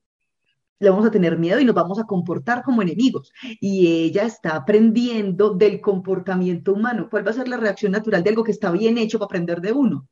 le 0.83 0.91
vamos 0.91 1.07
a 1.07 1.13
tener 1.13 1.39
miedo 1.39 1.61
y 1.61 1.65
nos 1.65 1.77
vamos 1.77 2.01
a 2.01 2.05
comportar 2.05 2.65
como 2.65 2.83
enemigos. 2.83 3.33
Y 3.61 3.87
ella 4.03 4.25
está 4.25 4.57
aprendiendo 4.57 5.55
del 5.55 5.81
comportamiento 5.81 6.73
humano. 6.73 7.07
¿Cuál 7.09 7.25
va 7.25 7.31
a 7.31 7.35
ser 7.35 7.47
la 7.47 7.57
reacción 7.57 7.93
natural 7.93 8.25
de 8.25 8.31
algo 8.31 8.43
que 8.43 8.51
está 8.51 8.73
bien 8.73 8.99
hecho 8.99 9.21
para 9.21 9.27
aprender 9.27 9.61
de 9.61 9.71
uno? 9.71 10.09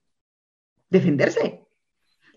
Defenderse. 0.88 1.66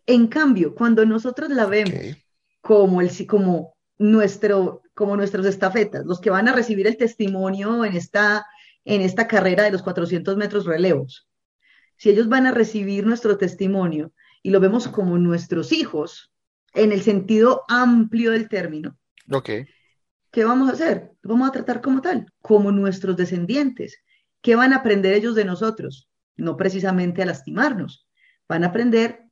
En 0.08 0.26
cambio, 0.26 0.74
cuando 0.74 1.06
nosotros 1.06 1.52
la 1.52 1.68
vemos 1.68 2.18
como, 2.60 3.02
el, 3.02 3.28
como, 3.28 3.76
nuestro, 4.00 4.82
como 4.96 5.16
nuestros 5.16 5.46
estafetas, 5.46 6.04
los 6.04 6.20
que 6.20 6.32
van 6.32 6.48
a 6.48 6.54
recibir 6.54 6.88
el 6.88 6.98
testimonio 6.98 7.86
en 7.86 7.96
esta, 7.96 8.48
en 8.84 9.02
esta 9.02 9.28
carrera 9.28 9.62
de 9.62 9.72
los 9.72 9.84
400 9.84 10.38
metros 10.38 10.66
relevos, 10.66 11.28
si 11.98 12.10
ellos 12.10 12.28
van 12.28 12.48
a 12.48 12.52
recibir 12.52 13.06
nuestro 13.06 13.38
testimonio 13.38 14.12
y 14.42 14.50
lo 14.50 14.60
vemos 14.60 14.88
como 14.88 15.20
nuestros 15.20 15.72
hijos, 15.72 16.33
en 16.74 16.92
el 16.92 17.02
sentido 17.02 17.64
amplio 17.68 18.32
del 18.32 18.50
término, 18.50 18.98
okay. 19.32 19.66
¿qué 20.32 20.44
vamos 20.44 20.70
a 20.70 20.74
hacer? 20.74 21.12
Vamos 21.24 21.50
a 21.50 21.52
tratar 21.52 21.82
como 21.82 22.02
tal, 22.02 22.26
como 22.42 22.72
nuestros 22.72 23.16
descendientes. 23.16 23.98
¿Qué 24.42 24.56
van 24.56 24.74
a 24.74 24.78
aprender 24.78 25.14
ellos 25.14 25.36
de 25.36 25.46
nosotros? 25.46 26.10
No 26.36 26.58
precisamente 26.58 27.22
a 27.22 27.26
lastimarnos. 27.26 28.08
Van 28.48 28.64
a 28.64 28.68
aprender 28.68 29.24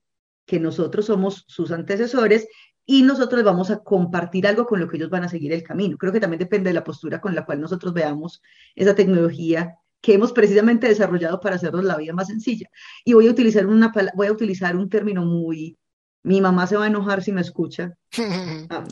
que 0.45 0.59
nosotros 0.59 1.05
somos 1.05 1.43
sus 1.47 1.71
antecesores 1.71 2.47
y 2.85 3.03
nosotros 3.03 3.43
vamos 3.43 3.71
a 3.71 3.83
compartir 3.83 4.47
algo 4.47 4.65
con 4.65 4.79
lo 4.79 4.87
que 4.87 4.97
ellos 4.97 5.09
van 5.09 5.23
a 5.23 5.29
seguir 5.29 5.53
el 5.53 5.63
camino. 5.63 5.97
Creo 5.97 6.11
que 6.11 6.19
también 6.19 6.39
depende 6.39 6.69
de 6.69 6.73
la 6.73 6.83
postura 6.83 7.21
con 7.21 7.35
la 7.35 7.45
cual 7.45 7.61
nosotros 7.61 7.93
veamos 7.93 8.41
esa 8.75 8.95
tecnología 8.95 9.75
que 10.01 10.15
hemos 10.15 10.33
precisamente 10.33 10.87
desarrollado 10.87 11.39
para 11.39 11.55
hacernos 11.55 11.83
la 11.83 11.95
vida 11.95 12.13
más 12.13 12.27
sencilla. 12.27 12.67
Y 13.05 13.13
voy 13.13 13.27
a 13.27 13.31
utilizar, 13.31 13.67
una, 13.67 13.93
voy 14.15 14.27
a 14.27 14.31
utilizar 14.31 14.75
un 14.75 14.89
término 14.89 15.23
muy 15.23 15.77
mi 16.23 16.41
mamá 16.41 16.67
se 16.67 16.77
va 16.77 16.85
a 16.85 16.87
enojar 16.87 17.23
si 17.23 17.31
me 17.31 17.41
escucha. 17.41 17.95
Ah, 18.69 18.85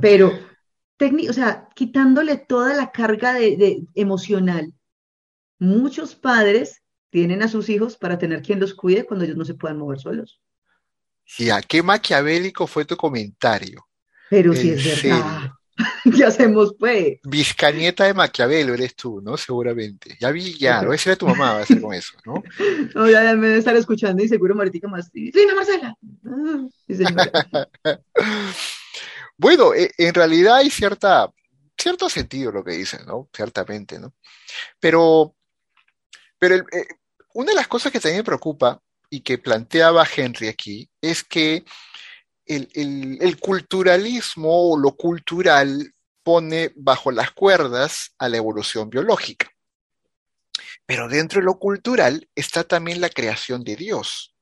pero, 0.00 0.32
o 1.28 1.32
sea, 1.32 1.68
quitándole 1.74 2.36
toda 2.36 2.74
la 2.74 2.92
carga 2.92 3.34
de, 3.34 3.84
emocional, 3.94 4.72
muchos 5.58 6.14
padres 6.14 6.82
tienen 7.10 7.42
a 7.42 7.48
sus 7.48 7.68
hijos 7.68 7.96
para 7.96 8.18
tener 8.18 8.42
quien 8.42 8.60
los 8.60 8.74
cuide 8.74 9.04
cuando 9.04 9.24
ellos 9.24 9.36
no 9.36 9.44
se 9.44 9.54
puedan 9.54 9.78
mover 9.78 9.98
solos. 9.98 10.40
Ya, 11.36 11.60
qué 11.60 11.82
maquiavélico 11.82 12.66
fue 12.66 12.84
tu 12.84 12.96
comentario. 12.96 13.86
Pero 14.30 14.54
si 14.54 14.70
es 14.70 15.02
verdad. 15.02 15.50
¿Qué 16.16 16.24
hacemos, 16.24 16.74
pues? 16.78 17.18
Vizcañeta 17.24 18.04
de 18.04 18.14
Maquiavelo 18.14 18.74
eres 18.74 18.94
tú, 18.96 19.20
¿no? 19.20 19.36
Seguramente. 19.36 20.16
Ya 20.20 20.30
vi, 20.30 20.58
ya, 20.58 20.82
lo 20.82 20.92
a 20.92 21.16
tu 21.16 21.26
mamá, 21.26 21.52
va 21.52 21.58
a 21.60 21.62
hacer 21.62 21.80
con 21.80 21.94
eso, 21.94 22.14
¿no? 22.24 22.42
No, 22.94 23.08
ya, 23.08 23.34
me 23.34 23.48
debe 23.48 23.58
estar 23.58 23.76
escuchando 23.76 24.22
y 24.22 24.28
seguro 24.28 24.54
Maritica 24.54 24.88
más. 24.88 25.10
Sí, 25.12 25.32
Marcela. 25.54 25.94
bueno, 29.36 29.74
e, 29.74 29.92
en 29.98 30.14
realidad 30.14 30.56
hay 30.56 30.70
cierta, 30.70 31.30
cierto 31.76 32.08
sentido 32.08 32.50
lo 32.50 32.64
que 32.64 32.72
dicen, 32.72 33.06
¿no? 33.06 33.28
Ciertamente, 33.32 33.98
¿no? 33.98 34.14
Pero, 34.80 35.36
pero 36.38 36.56
eh, 36.56 36.86
una 37.34 37.52
de 37.52 37.56
las 37.56 37.68
cosas 37.68 37.92
que 37.92 38.00
también 38.00 38.20
me 38.20 38.24
preocupa 38.24 38.80
y 39.10 39.20
que 39.20 39.38
planteaba 39.38 40.06
Henry 40.16 40.48
aquí 40.48 40.90
es 41.00 41.22
que 41.22 41.64
el, 42.48 43.38
culturalismo 43.38 44.72
o 44.72 44.78
lo 44.78 44.92
cultural 44.96 45.94
pone 46.22 46.72
bajo 46.76 47.10
las 47.10 47.30
cuerdas 47.32 48.14
a 48.18 48.28
la 48.28 48.36
evolución 48.36 48.90
biológica. 48.90 49.50
Pero 50.86 51.08
dentro 51.08 51.40
de 51.40 51.44
lo 51.44 51.58
cultural 51.58 52.28
está 52.34 52.64
también 52.64 53.00
la 53.00 53.10
creación 53.10 53.62
de 53.62 53.76
Dios, 53.76 54.34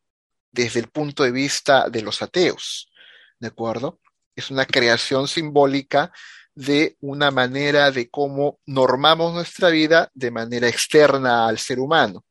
desde 0.53 0.81
el 0.81 0.89
punto 0.89 1.25
de 1.25 1.33
vista 1.33 1.89
de 1.89 2.03
los 2.03 2.23
ateos, 2.23 2.91
¿de 3.41 3.49
acuerdo? 3.49 4.01
Es 4.35 4.51
una 4.51 4.65
creación 4.65 5.29
simbólica 5.29 6.13
de 6.55 6.97
una 7.01 7.31
manera 7.31 7.91
de 7.91 8.09
cómo 8.09 8.61
normamos 8.65 9.35
nuestra 9.35 9.69
vida 9.69 10.11
de 10.15 10.31
manera 10.31 10.69
externa 10.69 11.49
al 11.49 11.59
ser 11.59 11.79
humano. 11.79 12.25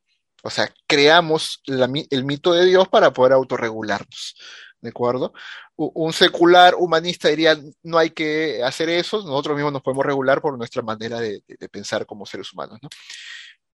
O 0.44 0.50
sea, 0.50 0.72
creamos 0.88 1.62
el 1.65 2.24
mito 2.24 2.53
de 2.53 2.65
Dios 2.65 2.88
para 2.88 3.12
poder 3.12 3.34
autorregularnos. 3.34 4.36
¿De 4.79 4.89
acuerdo? 4.89 5.34
Un 5.77 6.13
secular 6.13 6.75
humanista 6.75 7.27
diría, 7.27 7.58
no 7.84 7.98
hay 7.98 8.12
que 8.12 8.63
hacer 8.63 8.89
eso, 8.89 9.17
nosotros 9.17 9.55
mismos 9.55 9.74
nos 9.74 9.82
podemos 9.82 10.05
regular 10.05 10.41
por 10.41 10.58
nuestra 10.58 10.82
manera 10.82 11.20
de, 11.20 11.44
pensar 11.70 12.05
como 12.05 12.25
seres 12.25 12.53
humanos, 12.53 12.79
¿no? 12.82 12.89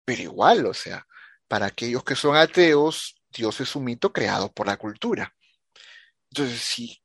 Pero 0.04 0.22
igual, 0.22 0.66
o 0.66 0.74
sea, 0.74 1.06
para 1.48 1.66
aquellos 1.66 2.04
que 2.04 2.14
son 2.14 2.36
ateos, 2.36 3.16
Dios 3.30 3.60
es 3.60 3.74
un 3.76 3.84
mito 3.84 4.12
creado 4.12 4.52
por 4.52 4.66
la 4.66 4.76
cultura. 4.76 5.34
Entonces, 6.30 6.60
si 6.60 7.02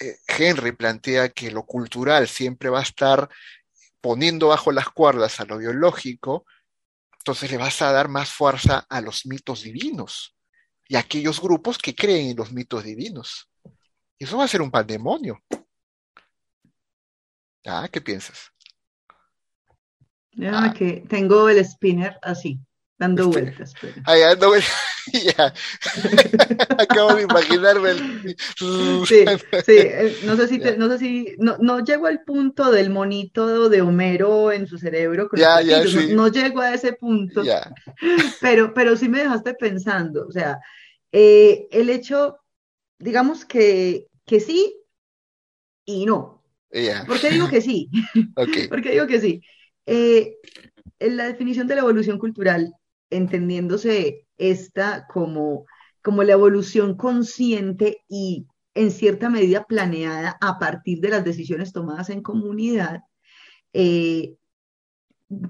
eh, 0.00 0.18
Henry 0.26 0.72
plantea 0.72 1.30
que 1.30 1.50
lo 1.50 1.64
cultural 1.64 2.28
siempre 2.28 2.68
va 2.68 2.80
a 2.80 2.82
estar 2.82 3.28
poniendo 4.00 4.48
bajo 4.48 4.72
las 4.72 4.90
cuerdas 4.90 5.40
a 5.40 5.44
lo 5.46 5.58
biológico, 5.58 6.44
entonces 7.18 7.50
le 7.50 7.56
vas 7.56 7.82
a 7.82 7.92
dar 7.92 8.08
más 8.08 8.30
fuerza 8.30 8.86
a 8.88 9.00
los 9.00 9.26
mitos 9.26 9.62
divinos 9.62 10.36
y 10.88 10.96
aquellos 10.96 11.40
grupos 11.40 11.78
que 11.78 11.94
creen 11.94 12.30
en 12.30 12.36
los 12.36 12.52
mitos 12.52 12.84
divinos. 12.84 13.50
Eso 14.18 14.36
va 14.38 14.44
a 14.44 14.48
ser 14.48 14.62
un 14.62 14.70
pandemonio. 14.70 15.40
¿Ah? 17.66 17.88
¿Qué 17.90 18.00
piensas? 18.00 18.52
Ya, 20.32 20.64
ah. 20.64 20.72
que 20.72 21.04
tengo 21.08 21.48
el 21.48 21.64
spinner 21.64 22.16
así, 22.22 22.60
dando 22.96 23.28
vueltas. 23.28 23.74
Ahí 24.04 24.20
dando 24.28 24.48
vueltas. 24.48 24.72
ya. 25.12 25.52
Acabo 26.78 27.14
de 27.14 27.22
imaginarme 27.22 27.90
el... 27.90 28.36
sí, 28.56 29.24
sí, 29.64 29.76
eh, 29.76 30.16
no 30.24 30.36
sé 30.36 30.48
si, 30.48 30.58
no, 30.58 30.88
sé 30.88 30.98
si 30.98 31.34
no, 31.38 31.56
no, 31.58 31.84
llego 31.84 32.06
al 32.06 32.22
punto 32.22 32.70
del 32.70 32.90
monito 32.90 33.68
de 33.68 33.82
Homero 33.82 34.52
en 34.52 34.66
su 34.66 34.78
cerebro. 34.78 35.28
ya, 35.34 35.60
ya, 35.60 35.82
sí. 35.86 36.14
no, 36.14 36.28
llego 36.28 36.60
a 36.60 36.74
ese 36.74 36.92
punto. 36.92 37.42
Ya. 37.42 37.72
Pero, 38.40 38.74
pero 38.74 38.96
sí 38.96 39.08
me 39.08 39.20
dejaste 39.20 39.54
pensando, 39.54 40.26
o 40.26 40.32
sea, 40.32 40.58
eh, 41.12 41.66
el 41.70 41.90
hecho, 41.90 42.38
digamos 42.98 43.44
que, 43.44 44.07
que 44.28 44.38
sí 44.38 44.74
y 45.84 46.06
no. 46.06 46.44
¿Por 47.06 47.20
qué 47.20 47.30
digo 47.30 47.48
que 47.48 47.60
sí? 47.60 47.90
Okay. 48.36 48.68
¿Por 48.68 48.82
qué 48.82 48.92
digo 48.92 49.06
que 49.06 49.20
sí? 49.20 49.42
Eh, 49.86 50.36
en 50.98 51.16
la 51.16 51.26
definición 51.26 51.66
de 51.66 51.74
la 51.74 51.80
evolución 51.80 52.18
cultural, 52.18 52.74
entendiéndose 53.10 54.26
esta 54.36 55.06
como, 55.08 55.64
como 56.02 56.22
la 56.22 56.34
evolución 56.34 56.96
consciente 56.96 58.04
y 58.08 58.46
en 58.74 58.90
cierta 58.90 59.30
medida 59.30 59.64
planeada 59.64 60.36
a 60.40 60.58
partir 60.58 61.00
de 61.00 61.08
las 61.08 61.24
decisiones 61.24 61.72
tomadas 61.72 62.10
en 62.10 62.22
comunidad, 62.22 63.00
eh, 63.72 64.36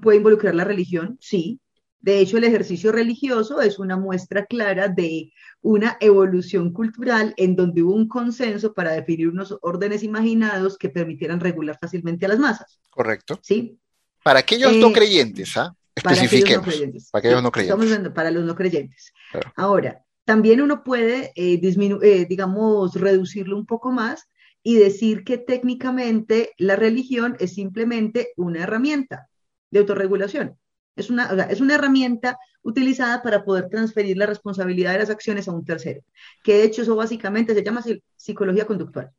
puede 0.01 0.17
involucrar 0.17 0.55
la 0.55 0.63
religión, 0.63 1.17
sí, 1.19 1.59
de 2.01 2.19
hecho, 2.19 2.37
el 2.37 2.45
ejercicio 2.45 2.91
religioso 2.91 3.61
es 3.61 3.77
una 3.77 3.97
muestra 3.97 4.45
clara 4.45 4.87
de 4.87 5.33
una 5.61 5.97
evolución 5.99 6.71
cultural 6.71 7.33
en 7.35 7.57
donde 7.57 7.83
hubo 7.83 7.93
un 7.93 8.07
consenso 8.07 8.73
para 8.73 8.91
definir 8.91 9.27
unos 9.27 9.57
órdenes 9.61 10.03
imaginados 10.03 10.77
que 10.77 10.89
permitieran 10.89 11.41
regular 11.41 11.77
fácilmente 11.79 12.25
a 12.25 12.29
las 12.29 12.39
masas. 12.39 12.79
Correcto. 12.89 13.37
Sí. 13.41 13.77
Para 14.23 14.39
aquellos 14.39 14.75
no 14.77 14.89
eh, 14.89 14.93
creyentes, 14.93 15.57
¿ah? 15.57 15.75
Especifiquemos. 15.93 16.65
Para 17.11 17.19
aquellos 17.19 17.43
no 17.43 17.51
creyentes. 17.51 17.75
Estamos 17.75 17.85
viendo 17.87 18.13
para 18.13 18.31
los 18.31 18.45
no 18.45 18.55
creyentes. 18.55 19.11
Ahora, 19.57 20.01
también 20.23 20.61
uno 20.61 20.83
puede, 20.83 21.33
eh, 21.35 21.59
eh, 21.61 22.25
digamos, 22.29 22.95
reducirlo 22.95 23.57
un 23.57 23.65
poco 23.65 23.91
más 23.91 24.29
y 24.63 24.75
decir 24.75 25.25
que 25.25 25.37
técnicamente 25.37 26.53
la 26.57 26.77
religión 26.77 27.35
es 27.39 27.55
simplemente 27.55 28.31
una 28.37 28.63
herramienta 28.63 29.27
de 29.71 29.79
autorregulación. 29.79 30.57
Es 30.99 31.09
una, 31.09 31.25
es 31.49 31.61
una 31.61 31.75
herramienta 31.75 32.37
utilizada 32.61 33.21
para 33.23 33.43
poder 33.43 33.69
transferir 33.69 34.17
la 34.17 34.25
responsabilidad 34.25 34.93
de 34.93 34.99
las 34.99 35.09
acciones 35.09 35.47
a 35.47 35.51
un 35.51 35.65
tercero, 35.65 36.01
que 36.43 36.55
de 36.55 36.63
hecho 36.63 36.81
eso 36.81 36.95
básicamente 36.95 37.53
se 37.53 37.63
llama 37.63 37.83
psicología 38.15 38.65
conductual. 38.65 39.11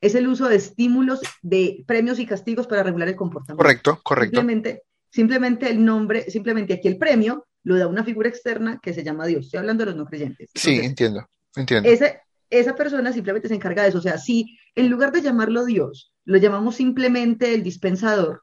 Es 0.00 0.14
el 0.14 0.28
uso 0.28 0.48
de 0.48 0.56
estímulos, 0.56 1.20
de 1.42 1.84
premios 1.86 2.18
y 2.18 2.26
castigos 2.26 2.66
para 2.66 2.82
regular 2.82 3.08
el 3.08 3.16
comportamiento. 3.16 3.62
Correcto, 3.62 4.00
correcto. 4.02 4.36
Simplemente, 4.36 4.82
simplemente 5.10 5.70
el 5.70 5.84
nombre, 5.84 6.30
simplemente 6.30 6.74
aquí 6.74 6.88
el 6.88 6.98
premio 6.98 7.46
lo 7.62 7.76
da 7.76 7.86
una 7.86 8.04
figura 8.04 8.28
externa 8.28 8.78
que 8.82 8.92
se 8.92 9.02
llama 9.02 9.26
Dios. 9.26 9.46
Estoy 9.46 9.60
hablando 9.60 9.84
de 9.84 9.90
los 9.90 9.96
no 9.96 10.06
creyentes. 10.06 10.50
sí, 10.54 10.80
entiendo, 10.82 11.26
entiendo. 11.56 11.88
Ese, 11.88 12.20
esa 12.50 12.74
persona 12.74 13.12
simplemente 13.12 13.48
se 13.48 13.54
encarga 13.54 13.82
de 13.82 13.88
eso. 13.88 13.98
O 13.98 14.02
sea, 14.02 14.18
si 14.18 14.58
en 14.74 14.90
lugar 14.90 15.12
de 15.12 15.22
llamarlo 15.22 15.64
Dios, 15.64 16.12
lo 16.24 16.36
llamamos 16.36 16.76
simplemente 16.76 17.54
el 17.54 17.62
dispensador 17.62 18.42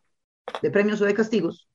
de 0.62 0.72
premios 0.72 1.02
o 1.02 1.06
de 1.06 1.14
castigos, 1.14 1.70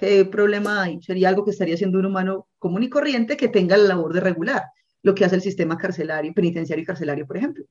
¿qué 0.00 0.24
problema 0.24 0.82
hay? 0.82 1.00
Sería 1.02 1.28
algo 1.28 1.44
que 1.44 1.50
estaría 1.50 1.76
siendo 1.76 1.98
un 1.98 2.06
humano 2.06 2.48
común 2.58 2.82
y 2.82 2.88
corriente 2.88 3.36
que 3.36 3.48
tenga 3.48 3.76
la 3.76 3.88
labor 3.88 4.14
de 4.14 4.20
regular 4.20 4.62
lo 5.02 5.14
que 5.14 5.24
hace 5.24 5.36
el 5.36 5.42
sistema 5.42 5.78
carcelario, 5.78 6.34
penitenciario 6.34 6.82
y 6.82 6.86
carcelario, 6.86 7.26
por 7.26 7.36
ejemplo. 7.36 7.64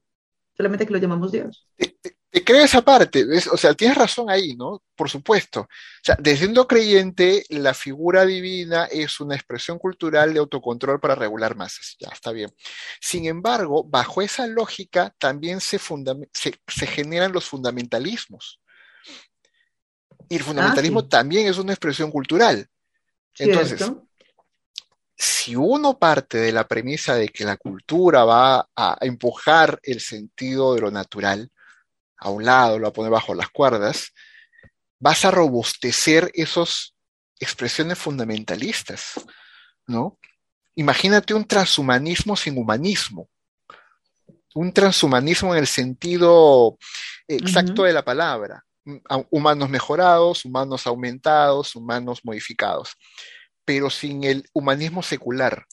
Solamente 0.56 0.86
que 0.86 0.94
lo 0.94 1.00
llamamos 1.00 1.32
Dios. 1.32 1.68
Te, 1.78 2.44
creo 2.44 2.64
esa 2.64 2.82
parte, 2.82 3.26
o 3.52 3.58
sea, 3.58 3.74
tienes 3.74 3.98
razón 3.98 4.30
ahí, 4.30 4.56
¿no? 4.56 4.84
Por 4.96 5.10
supuesto. 5.10 5.62
O 5.62 5.68
sea, 6.04 6.16
desde 6.20 6.48
un 6.48 6.54
creyente, 6.66 7.46
la 7.50 7.74
figura 7.74 8.26
divina 8.26 8.86
es 8.86 9.20
una 9.20 9.36
expresión 9.36 9.80
cultural 9.80 10.34
de 10.34 10.40
autocontrol 10.40 11.00
para 11.00 11.16
regular 11.16 11.56
masas. 11.56 11.96
Ya, 12.00 12.10
está 12.10 12.32
bien. 12.32 12.52
Sin 13.00 13.26
embargo, 13.26 13.84
bajo 13.84 14.22
esa 14.22 14.48
lógica 14.48 15.14
también 15.18 15.60
se 15.62 15.80
generan 16.88 17.32
los 17.32 17.46
fundamentalismos. 17.46 18.60
Y 20.30 20.36
el 20.36 20.44
fundamentalismo 20.44 21.00
ah, 21.00 21.10
también 21.10 21.48
es 21.48 21.58
una 21.58 21.74
expresión 21.74 22.12
cultural. 22.12 22.68
Entonces, 23.38 23.92
si 25.16 25.56
uno 25.56 25.98
parte 25.98 26.38
de 26.38 26.52
la 26.52 26.68
premisa 26.68 27.16
de 27.16 27.28
que 27.28 27.44
la 27.44 27.58
cultura 27.58 28.24
va 28.24 28.70
a 28.76 28.98
empujar 29.02 29.80
el 29.84 30.00
sentido 30.00 30.76
de 30.76 30.82
lo 30.82 30.92
natural 30.92 31.52
a 32.18 32.30
un 32.30 32.46
lado, 32.46 32.78
lo 32.78 32.84
va 32.84 32.90
a 32.90 32.94
poner 32.94 33.12
bajo 33.12 33.34
las 33.34 33.50
cuerdas, 33.50 34.14
vas 35.00 35.26
a 35.26 35.32
robustecer 35.32 36.32
esas 36.34 36.94
expresiones 37.40 37.98
fundamentalistas, 37.98 39.14
¿no? 39.88 40.18
Imagínate 40.76 41.34
un 41.34 41.46
transhumanismo 41.46 42.36
sin 42.36 42.58
humanismo, 42.58 43.30
un 44.56 44.72
transhumanismo 44.72 45.54
en 45.54 45.60
el 45.60 45.68
sentido 45.68 46.78
exacto 47.28 47.84
de 47.84 47.94
la 47.94 48.04
palabra, 48.04 48.64
humanos 49.30 49.70
mejorados, 49.70 50.46
humanos 50.46 50.88
aumentados, 50.88 51.76
humanos 51.76 52.22
modificados, 52.24 52.96
pero 53.66 53.90
sin 53.90 54.24
el 54.24 54.48
humanismo 54.54 55.04
secular. 55.04 55.66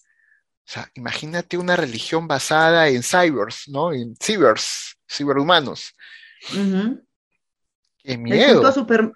O 0.68 0.68
sea, 0.68 0.90
imagínate 0.94 1.56
una 1.56 1.76
religión 1.76 2.26
basada 2.26 2.88
en 2.88 3.02
cybers, 3.02 3.68
¿no? 3.68 3.92
En 3.92 4.16
cybers, 4.16 4.96
ciberhumanos. 5.08 5.94
Qué 6.50 8.18
miedo. 8.18 8.46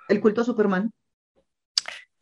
El 0.09 0.21
culto, 0.21 0.43
a 0.43 0.45
Superman. 0.45 0.93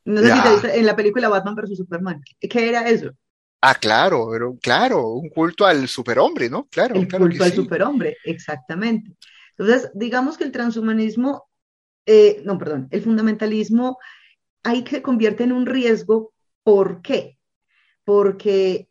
No 0.04 0.20
sé 0.22 0.34
si 0.34 0.42
te 0.42 0.50
viste 0.50 0.78
en 0.78 0.86
la 0.86 0.96
película 0.96 1.28
Batman 1.28 1.54
vs. 1.54 1.76
Superman. 1.76 2.22
¿Qué 2.40 2.68
era 2.68 2.88
eso? 2.88 3.10
Ah, 3.60 3.74
claro, 3.74 4.28
pero 4.30 4.56
claro, 4.62 5.08
un 5.08 5.28
culto 5.28 5.66
al 5.66 5.88
superhombre, 5.88 6.48
¿no? 6.48 6.66
Claro, 6.68 6.94
el 6.94 7.08
culto 7.10 7.44
al 7.44 7.52
superhombre, 7.52 8.16
exactamente. 8.24 9.16
Entonces, 9.56 9.90
digamos 9.94 10.38
que 10.38 10.44
el 10.44 10.52
transhumanismo 10.52 11.47
eh, 12.10 12.40
no, 12.42 12.56
perdón, 12.56 12.88
el 12.90 13.02
fundamentalismo 13.02 13.98
hay 14.62 14.82
que 14.82 15.02
convierte 15.02 15.44
en 15.44 15.52
un 15.52 15.66
riesgo. 15.66 16.32
¿Por 16.62 17.02
qué? 17.02 17.38
Porque, 18.02 18.88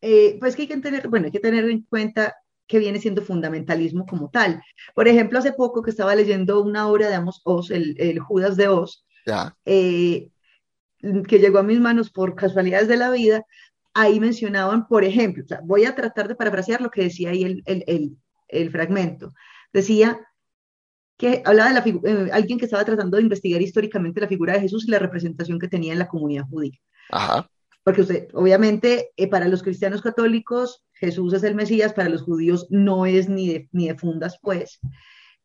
eh, 0.00 0.38
pues 0.40 0.56
que 0.56 0.62
hay 0.62 0.68
que 0.68 0.78
tener, 0.78 1.08
bueno, 1.08 1.26
hay 1.26 1.32
que 1.32 1.40
tener 1.40 1.68
en 1.68 1.82
cuenta 1.82 2.34
que 2.66 2.78
viene 2.78 3.00
siendo 3.00 3.20
fundamentalismo 3.20 4.06
como 4.06 4.30
tal. 4.30 4.62
Por 4.94 5.08
ejemplo, 5.08 5.38
hace 5.38 5.52
poco 5.52 5.82
que 5.82 5.90
estaba 5.90 6.14
leyendo 6.14 6.62
una 6.62 6.88
obra 6.88 7.08
de 7.10 7.16
Amos 7.16 7.42
Oz, 7.44 7.70
el, 7.70 8.18
Judas 8.18 8.56
de 8.56 8.68
Oz, 8.68 9.04
eh, 9.66 10.30
que 11.28 11.38
llegó 11.38 11.58
a 11.58 11.62
mis 11.62 11.80
manos 11.80 12.10
por 12.10 12.34
casualidades 12.34 12.88
de 12.88 12.96
la 12.96 13.10
vida, 13.10 13.44
ahí 13.92 14.20
mencionaban, 14.20 14.88
por 14.88 15.04
ejemplo, 15.04 15.44
voy 15.64 15.84
a 15.84 15.94
tratar 15.94 16.28
de 16.28 16.34
parafrasear 16.34 16.80
lo 16.80 16.90
que 16.90 17.02
decía 17.02 17.28
ahí 17.28 17.62
el, 17.66 18.16
el 18.48 18.70
fragmento. 18.70 19.34
Decía, 19.70 20.18
que 21.16 21.42
hablaba 21.44 21.68
de 21.70 21.74
la 21.74 22.10
eh, 22.10 22.30
alguien 22.32 22.58
que 22.58 22.64
estaba 22.64 22.84
tratando 22.84 23.16
de 23.16 23.22
investigar 23.22 23.62
históricamente 23.62 24.20
la 24.20 24.28
figura 24.28 24.54
de 24.54 24.60
Jesús 24.60 24.86
y 24.86 24.90
la 24.90 24.98
representación 24.98 25.58
que 25.58 25.68
tenía 25.68 25.92
en 25.92 25.98
la 25.98 26.08
comunidad 26.08 26.44
judía. 26.48 26.78
Porque 27.82 28.00
usted, 28.00 28.28
obviamente, 28.32 29.10
eh, 29.16 29.28
para 29.28 29.46
los 29.46 29.62
cristianos 29.62 30.00
católicos, 30.00 30.84
Jesús 30.94 31.34
es 31.34 31.42
el 31.44 31.54
Mesías, 31.54 31.92
para 31.92 32.08
los 32.08 32.22
judíos 32.22 32.66
no 32.70 33.06
es 33.06 33.28
ni 33.28 33.48
de, 33.48 33.68
ni 33.72 33.88
de 33.88 33.96
fundas, 33.96 34.38
pues. 34.40 34.80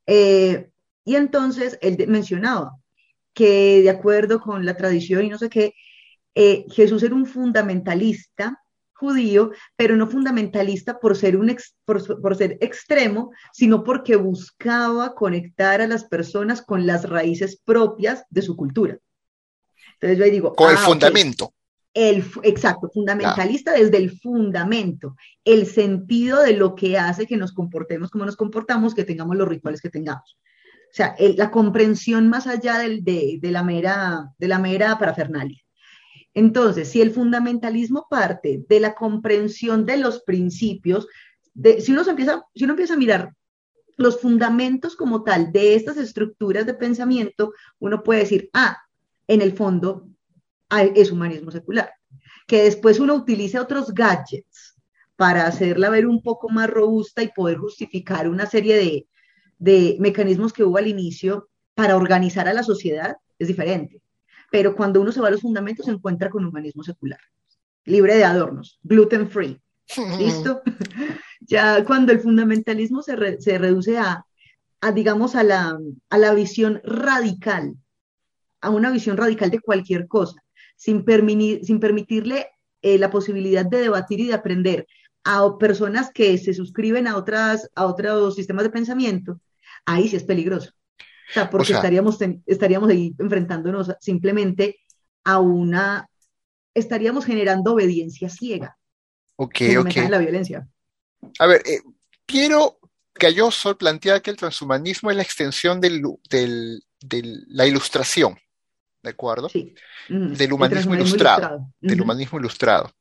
Eh, 0.07 0.69
y 1.03 1.15
entonces 1.15 1.77
él 1.81 1.97
mencionaba 2.07 2.71
que 3.33 3.81
de 3.81 3.89
acuerdo 3.89 4.39
con 4.39 4.65
la 4.65 4.75
tradición 4.75 5.25
y 5.25 5.29
no 5.29 5.37
sé 5.37 5.49
qué, 5.49 5.73
Jesús 6.69 7.03
era 7.03 7.15
un 7.15 7.25
fundamentalista 7.25 8.58
judío, 8.99 9.51
pero 9.75 9.95
no 9.95 10.07
fundamentalista 10.07 10.99
por 10.99 11.15
ser, 11.15 11.37
un 11.37 11.55
por, 11.85 12.35
ser 12.35 12.57
extremo, 12.59 13.31
sino 13.53 13.83
porque 13.83 14.17
buscaba 14.17 15.15
conectar 15.15 15.81
a 15.81 15.87
las 15.87 16.03
personas 16.03 16.61
con 16.61 16.85
las 16.85 17.09
raíces 17.09 17.61
propias 17.63 18.25
de 18.29 18.41
su 18.41 18.55
cultura. 18.55 18.97
Entonces 19.93 20.17
yo 20.17 20.23
ahí 20.25 20.31
digo... 20.31 20.53
Con 20.53 20.71
el 20.71 20.77
ah, 20.77 20.81
fundamento. 20.81 21.53
El, 21.93 22.23
exacto, 22.43 22.89
fundamentalista 22.93 23.71
desde 23.71 23.97
el 23.97 24.19
fundamento, 24.19 25.15
el 25.43 25.65
sentido 25.65 26.41
de 26.43 26.53
lo 26.53 26.75
que 26.75 26.97
hace 26.97 27.25
que 27.25 27.37
nos 27.37 27.51
comportemos 27.51 28.11
como 28.11 28.25
nos 28.25 28.35
comportamos, 28.35 28.93
que 28.93 29.05
tengamos 29.05 29.35
los 29.35 29.47
rituales 29.47 29.81
que 29.81 29.89
tengamos. 29.89 30.37
O 30.91 30.93
sea, 30.93 31.15
la 31.35 31.51
comprensión 31.51 32.29
más 32.29 32.47
allá 32.47 32.77
del, 32.77 33.03
de, 33.03 33.39
de, 33.41 33.51
la 33.51 33.63
mera, 33.63 34.31
de 34.37 34.47
la 34.47 34.59
mera 34.59 34.97
parafernalia. 34.97 35.61
Entonces, 36.33 36.89
si 36.89 37.01
el 37.01 37.11
fundamentalismo 37.11 38.07
parte 38.09 38.63
de 38.67 38.79
la 38.79 38.95
comprensión 38.95 39.85
de 39.85 39.97
los 39.97 40.21
principios, 40.23 41.07
de, 41.53 41.81
si, 41.81 41.91
uno 41.91 42.03
empieza, 42.07 42.43
si 42.53 42.63
uno 42.63 42.73
empieza 42.73 42.93
a 42.93 42.97
mirar 42.97 43.33
los 43.97 44.21
fundamentos 44.21 44.95
como 44.95 45.23
tal 45.23 45.51
de 45.51 45.75
estas 45.75 45.97
estructuras 45.97 46.65
de 46.65 46.73
pensamiento, 46.73 47.53
uno 47.79 48.01
puede 48.01 48.21
decir, 48.21 48.49
ah, 48.53 48.77
en 49.27 49.41
el 49.41 49.53
fondo 49.53 50.07
es 50.95 51.11
humanismo 51.11 51.51
secular. 51.51 51.91
Que 52.47 52.63
después 52.63 52.99
uno 52.99 53.15
utilice 53.15 53.59
otros 53.59 53.93
gadgets 53.93 54.77
para 55.15 55.45
hacerla 55.45 55.89
ver 55.89 56.07
un 56.07 56.21
poco 56.21 56.47
más 56.49 56.69
robusta 56.69 57.21
y 57.23 57.31
poder 57.33 57.57
justificar 57.57 58.29
una 58.29 58.45
serie 58.45 58.77
de, 58.77 59.07
de 59.57 59.97
mecanismos 59.99 60.53
que 60.53 60.63
hubo 60.63 60.77
al 60.77 60.87
inicio 60.87 61.49
para 61.75 61.97
organizar 61.97 62.47
a 62.47 62.53
la 62.53 62.63
sociedad, 62.63 63.17
es 63.37 63.47
diferente. 63.47 64.01
Pero 64.51 64.75
cuando 64.75 65.01
uno 65.01 65.11
se 65.11 65.21
va 65.21 65.27
a 65.27 65.31
los 65.31 65.41
fundamentos 65.41 65.85
se 65.85 65.91
encuentra 65.91 66.29
con 66.29 66.45
humanismo 66.45 66.83
secular, 66.83 67.19
libre 67.85 68.15
de 68.15 68.23
adornos, 68.23 68.79
gluten 68.83 69.29
free. 69.29 69.61
¿Listo? 70.17 70.61
ya 71.41 71.83
cuando 71.85 72.11
el 72.11 72.19
fundamentalismo 72.19 73.01
se, 73.01 73.15
reduce 73.15 73.97
a, 73.97 74.25
digamos, 74.93 75.35
a 75.35 75.43
la, 75.43 75.77
a 76.09 76.17
la 76.17 76.33
visión 76.33 76.81
radical, 76.83 77.75
a 78.61 78.69
una 78.69 78.91
visión 78.91 79.17
radical 79.17 79.49
de 79.49 79.59
cualquier 79.59 80.07
cosa, 80.07 80.41
sin, 80.75 81.05
sin 81.63 81.79
permitirle 81.79 82.47
eh, 82.81 82.97
la 82.97 83.09
posibilidad 83.09 83.65
de 83.65 83.81
debatir 83.81 84.19
y 84.19 84.27
de 84.27 84.33
aprender 84.33 84.87
a 85.23 85.57
personas 85.57 86.11
que 86.11 86.37
se 86.37 86.53
suscriben 86.53 87.07
a, 87.07 87.17
otras, 87.17 87.69
a 87.75 87.85
otros 87.85 88.35
sistemas 88.35 88.63
de 88.63 88.69
pensamiento, 88.69 89.39
ahí 89.85 90.07
sí 90.07 90.15
es 90.15 90.23
peligroso. 90.23 90.71
O 91.29 91.31
sea, 91.31 91.49
porque 91.49 91.73
estaríamos, 91.73 92.17
estaríamos 92.45 92.89
ahí 92.89 93.15
enfrentándonos 93.19 93.91
simplemente 94.01 94.79
a 95.23 95.39
una, 95.39 96.09
estaríamos 96.73 97.25
generando 97.25 97.73
obediencia 97.73 98.29
ciega. 98.29 98.77
Ok, 99.35 99.61
ok. 99.79 99.95
la 100.09 100.17
violencia. 100.17 100.67
A 101.37 101.45
ver, 101.45 101.61
eh, 101.65 101.81
Piero 102.25 102.79
Gallosol 103.13 103.77
plantea 103.77 104.21
que 104.21 104.31
el 104.31 104.37
transhumanismo 104.37 105.11
es 105.11 105.17
la 105.17 105.23
extensión 105.23 105.79
del, 105.79 106.01
del, 106.29 106.83
de 106.99 107.43
la 107.47 107.67
ilustración, 107.67 108.37
¿de 109.03 109.09
acuerdo? 109.09 109.49
Sí. 109.49 109.75
del 110.07 110.53
humanismo 110.53 110.95
ilustrado. 110.95 111.71
Del 111.79 112.01
humanismo 112.01 112.39
ilustrado. 112.39 112.91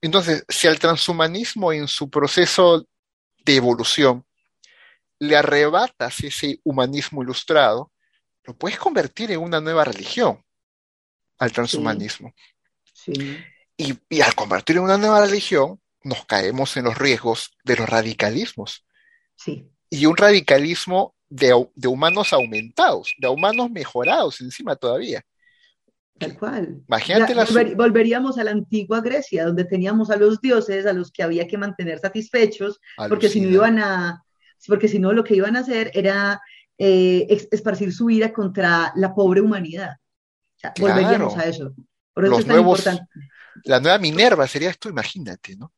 Entonces, 0.00 0.44
si 0.48 0.66
al 0.66 0.78
transhumanismo 0.78 1.72
en 1.72 1.88
su 1.88 2.10
proceso 2.10 2.86
de 3.44 3.56
evolución 3.56 4.24
le 5.24 5.36
arrebatas 5.36 6.22
ese 6.22 6.60
humanismo 6.64 7.22
ilustrado, 7.22 7.90
lo 8.44 8.56
puedes 8.56 8.78
convertir 8.78 9.30
en 9.32 9.40
una 9.40 9.60
nueva 9.60 9.84
religión. 9.84 10.42
al 11.38 11.52
transhumanismo. 11.52 12.32
Sí. 12.92 13.12
Y, 13.76 13.98
y 14.08 14.20
al 14.20 14.34
convertirlo 14.34 14.82
en 14.82 14.86
una 14.86 14.98
nueva 14.98 15.26
religión, 15.26 15.80
nos 16.04 16.24
caemos 16.26 16.76
en 16.76 16.84
los 16.84 16.96
riesgos 16.96 17.56
de 17.64 17.76
los 17.76 17.88
radicalismos. 17.88 18.86
Sí. 19.36 19.68
Y 19.90 20.06
un 20.06 20.16
radicalismo 20.16 21.14
de, 21.28 21.68
de 21.74 21.88
humanos 21.88 22.32
aumentados, 22.32 23.14
de 23.18 23.28
humanos 23.28 23.70
mejorados 23.70 24.40
encima 24.40 24.76
todavía. 24.76 25.22
Tal 26.18 26.38
cual. 26.38 26.82
Imagínate 26.86 27.34
la 27.34 27.44
volver- 27.44 27.76
volveríamos 27.76 28.38
a 28.38 28.44
la 28.44 28.52
antigua 28.52 29.00
Grecia, 29.00 29.44
donde 29.44 29.64
teníamos 29.64 30.10
a 30.10 30.16
los 30.16 30.40
dioses 30.40 30.86
a 30.86 30.92
los 30.92 31.10
que 31.10 31.24
había 31.24 31.48
que 31.48 31.58
mantener 31.58 31.98
satisfechos, 31.98 32.80
porque 33.08 33.28
si 33.28 33.40
no 33.40 33.50
iban 33.50 33.80
a, 33.80 34.23
porque 34.68 34.88
si 34.88 34.98
no 34.98 35.12
lo 35.12 35.24
que 35.24 35.36
iban 35.36 35.56
a 35.56 35.60
hacer 35.60 35.90
era 35.94 36.40
eh, 36.78 37.26
esparcir 37.52 37.92
su 37.92 38.10
ira 38.10 38.32
contra 38.32 38.92
la 38.96 39.14
pobre 39.14 39.40
humanidad. 39.40 39.92
O 40.56 40.58
sea, 40.58 40.72
Claro. 40.72 40.94
volveríamos 40.94 41.36
a 41.36 41.44
eso. 41.46 41.74
Por 42.12 42.24
eso 42.24 42.30
Los 42.32 42.40
es 42.40 42.46
tan 42.46 42.56
nuevos- 42.56 42.78
importante. 42.80 43.12
La 43.64 43.78
nueva 43.80 43.98
Minerva 43.98 44.46
sería 44.48 44.70
esto, 44.70 44.88
imagínate, 44.88 45.56
¿no? 45.56 45.72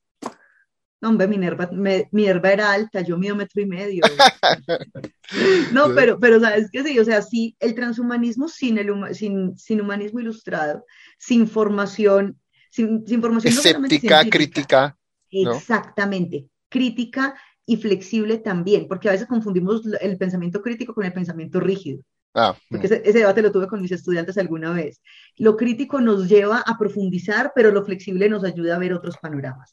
No, 1.03 1.11
hombre, 1.11 1.29
Minerva, 1.29 1.68
me- 1.72 2.09
Minerva 2.12 2.51
era 2.51 2.72
alta, 2.72 3.03
yo 3.03 3.18
mido 3.18 3.37
metro 3.37 3.61
y 3.61 3.66
medio. 3.66 4.03
No, 5.72 5.94
pero, 5.94 6.18
pero 6.18 6.40
sabes 6.40 6.70
que 6.70 6.83
sí, 6.85 6.99
o 6.99 7.05
sea, 7.05 7.20
sí, 7.20 7.57
el 7.61 7.75
transhumanismo 7.75 8.49
sin, 8.49 8.79
el 8.79 8.90
sin, 9.14 9.57
sin 9.59 9.81
humanismo 9.81 10.20
ilustrado, 10.20 10.85
sin 11.18 11.49
formación, 11.49 12.40
sin, 12.70 13.07
sin 13.07 13.20
formación 13.20 13.55
no 13.55 13.61
Escéptica, 13.61 13.88
científica, 14.22 14.31
crítica. 14.31 14.99
¿no? 15.33 15.57
Exactamente, 15.57 16.46
crítica 16.68 17.35
y 17.66 17.76
flexible 17.76 18.38
también, 18.38 18.87
porque 18.88 19.09
a 19.09 19.12
veces 19.12 19.26
confundimos 19.26 19.83
el 20.00 20.16
pensamiento 20.16 20.62
crítico 20.62 20.94
con 20.94 21.05
el 21.05 21.12
pensamiento 21.12 21.61
rígido, 21.61 22.02
Ah, 22.38 22.55
porque 22.68 22.87
ese, 22.87 23.02
ese 23.02 23.20
debate 23.20 23.40
lo 23.40 23.50
tuve 23.50 23.66
con 23.66 23.81
mis 23.81 23.92
estudiantes 23.92 24.37
alguna 24.37 24.70
vez. 24.70 25.00
Lo 25.37 25.57
crítico 25.57 26.02
nos 26.02 26.29
lleva 26.29 26.59
a 26.66 26.76
profundizar, 26.76 27.52
pero 27.55 27.70
lo 27.72 27.83
flexible 27.83 28.29
nos 28.29 28.44
ayuda 28.44 28.76
a 28.76 28.79
ver 28.79 28.92
otros 28.92 29.16
panoramas. 29.16 29.72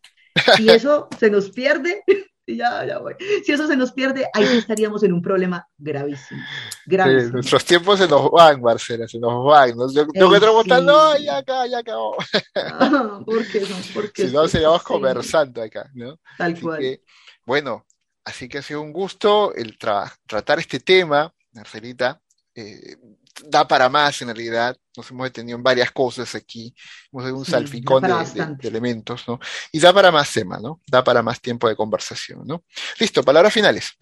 Si 0.56 0.70
eso 0.70 1.10
se 1.20 1.30
nos 1.30 1.50
pierde, 1.50 2.04
ya, 2.48 2.86
ya 2.86 3.00
voy. 3.00 3.16
Si 3.46 3.52
eso 3.52 3.68
se 3.68 3.76
nos 3.76 3.92
pierde, 3.92 4.28
ahí 4.34 4.46
sí 4.46 4.58
estaríamos 4.58 5.04
en 5.04 5.12
un 5.12 5.22
problema 5.22 5.68
gravísimo, 5.78 6.42
sí, 6.42 6.80
gravísimo. 6.86 7.34
nuestros 7.34 7.66
tiempos 7.66 8.00
se 8.00 8.08
nos 8.08 8.32
van, 8.32 8.62
Marcela, 8.62 9.10
se 9.10 9.20
nos 9.20 9.44
van. 9.46 9.76
¿no? 9.76 9.92
Yo, 9.92 10.04
encuentro 10.14 10.64
sí. 10.64 10.70
ya 11.26 11.38
acá, 11.38 11.68
ya 11.68 11.80
acabó. 11.80 12.16
Ah, 12.56 13.22
¿Por 13.26 13.46
qué 13.48 13.60
no? 13.62 13.76
Porque 13.94 14.28
Si 14.28 14.34
no, 14.34 14.48
seguíamos 14.48 14.84
sí, 14.88 14.88
conversando 14.88 15.62
acá, 15.62 15.90
¿no? 15.94 16.18
Tal 16.38 16.54
Así 16.54 16.62
cual. 16.62 16.80
que, 16.80 17.02
bueno, 17.46 17.86
así 18.26 18.48
que 18.50 18.60
ha 18.60 18.62
sido 18.62 18.82
un 18.82 18.94
gusto 18.94 19.54
el 19.56 19.78
tra- 19.78 20.14
tratar 20.28 20.60
este 20.60 20.80
tema, 20.80 21.34
Marcelita. 21.54 22.22
eh, 22.56 22.98
da 23.50 23.68
para 23.68 23.90
más 23.90 24.22
en 24.22 24.28
realidad. 24.30 24.78
Nos 24.96 25.10
hemos 25.12 25.26
detenido 25.26 25.58
en 25.58 25.64
varias 25.64 25.92
cosas 25.92 26.36
aquí. 26.36 26.74
Hemos 27.12 27.24
dado 27.26 27.38
un 27.38 27.46
Sí, 27.46 27.52
salpicón 27.52 28.06
de, 28.06 28.48
elementos, 28.60 29.28
¿no? 29.28 29.40
Y 29.72 29.80
da 29.80 29.92
para 29.94 30.12
más 30.12 30.32
tema, 30.32 30.60
¿no? 30.62 30.82
Da 30.88 31.04
para 31.04 31.24
más 31.24 31.42
tiempo 31.42 31.68
de 31.68 31.76
conversación, 31.76 32.46
¿no? 32.46 32.64
Listo, 33.00 33.24
palabras 33.24 33.54
finales. 33.54 33.94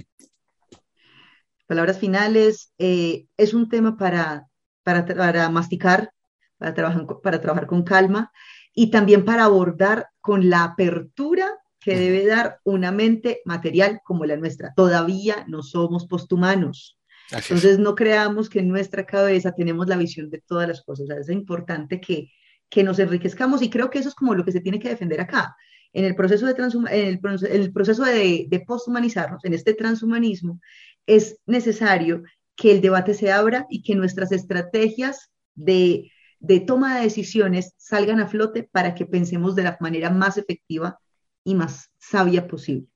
Palabras 1.67 1.99
finales, 1.99 2.73
eh, 2.77 3.27
es 3.37 3.53
un 3.53 3.69
tema 3.69 3.97
para, 3.97 4.47
para, 4.83 5.05
para 5.05 5.49
masticar, 5.49 6.11
para 6.57 6.73
trabajar, 6.73 7.05
para 7.23 7.39
trabajar 7.41 7.67
con 7.67 7.83
calma 7.83 8.31
y 8.73 8.91
también 8.91 9.23
para 9.25 9.45
abordar 9.45 10.09
con 10.19 10.49
la 10.49 10.63
apertura 10.63 11.49
que 11.83 11.97
debe 11.97 12.25
dar 12.27 12.59
una 12.63 12.91
mente 12.91 13.41
material 13.43 13.99
como 14.03 14.25
la 14.25 14.37
nuestra. 14.37 14.73
Todavía 14.75 15.45
no 15.47 15.63
somos 15.63 16.05
posthumanos. 16.05 16.99
Así 17.31 17.37
es. 17.37 17.51
Entonces 17.51 17.79
no 17.79 17.95
creamos 17.95 18.49
que 18.49 18.59
en 18.59 18.69
nuestra 18.69 19.05
cabeza 19.05 19.53
tenemos 19.53 19.87
la 19.87 19.97
visión 19.97 20.29
de 20.29 20.41
todas 20.45 20.67
las 20.67 20.83
cosas. 20.83 21.05
O 21.05 21.07
sea, 21.07 21.17
es 21.17 21.29
importante 21.29 21.99
que, 21.99 22.31
que 22.69 22.83
nos 22.83 22.99
enriquezcamos 22.99 23.61
y 23.61 23.69
creo 23.69 23.89
que 23.89 23.99
eso 23.99 24.09
es 24.09 24.15
como 24.15 24.35
lo 24.35 24.45
que 24.45 24.51
se 24.51 24.61
tiene 24.61 24.79
que 24.79 24.89
defender 24.89 25.19
acá. 25.19 25.55
En 25.91 26.05
el 26.05 26.15
proceso 26.15 26.45
de, 26.45 26.53
en 26.53 27.07
el, 27.07 27.19
proce- 27.19 27.49
el 27.49 27.73
proceso 27.73 28.03
de, 28.03 28.45
de 28.47 28.59
posthumanizarnos, 28.61 29.43
en 29.43 29.53
este 29.53 29.73
transhumanismo, 29.73 30.61
es 31.05 31.39
necesario 31.45 32.21
que 32.55 32.71
el 32.71 32.81
debate 32.81 33.13
se 33.13 33.31
abra 33.31 33.65
y 33.69 33.81
que 33.81 33.95
nuestras 33.95 34.31
estrategias 34.31 35.31
de, 35.55 36.11
de 36.39 36.59
toma 36.59 36.95
de 36.97 37.03
decisiones 37.03 37.73
salgan 37.77 38.19
a 38.19 38.27
flote 38.27 38.69
para 38.71 38.93
que 38.93 39.05
pensemos 39.05 39.55
de 39.55 39.63
la 39.63 39.77
manera 39.79 40.09
más 40.11 40.37
efectiva 40.37 40.99
y 41.43 41.55
más 41.55 41.89
sabia 41.97 42.47
posible, 42.47 42.87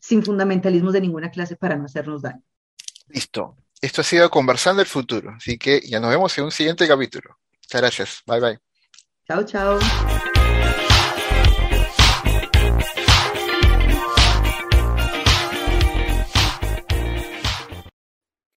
sin 0.00 0.22
fundamentalismos 0.24 0.92
de 0.92 1.00
ninguna 1.00 1.30
clase 1.30 1.56
para 1.56 1.76
no 1.76 1.84
hacernos 1.84 2.22
daño. 2.22 2.42
Listo. 3.08 3.56
Esto 3.80 4.00
ha 4.00 4.04
sido 4.04 4.30
Conversando 4.30 4.80
el 4.80 4.88
Futuro. 4.88 5.30
Así 5.36 5.58
que 5.58 5.80
ya 5.84 5.98
nos 5.98 6.10
vemos 6.10 6.36
en 6.38 6.44
un 6.44 6.52
siguiente 6.52 6.86
capítulo. 6.86 7.36
Muchas 7.62 7.80
gracias. 7.80 8.22
Bye 8.26 8.40
bye. 8.40 8.58
Chao, 9.26 9.44
chao. 9.44 9.78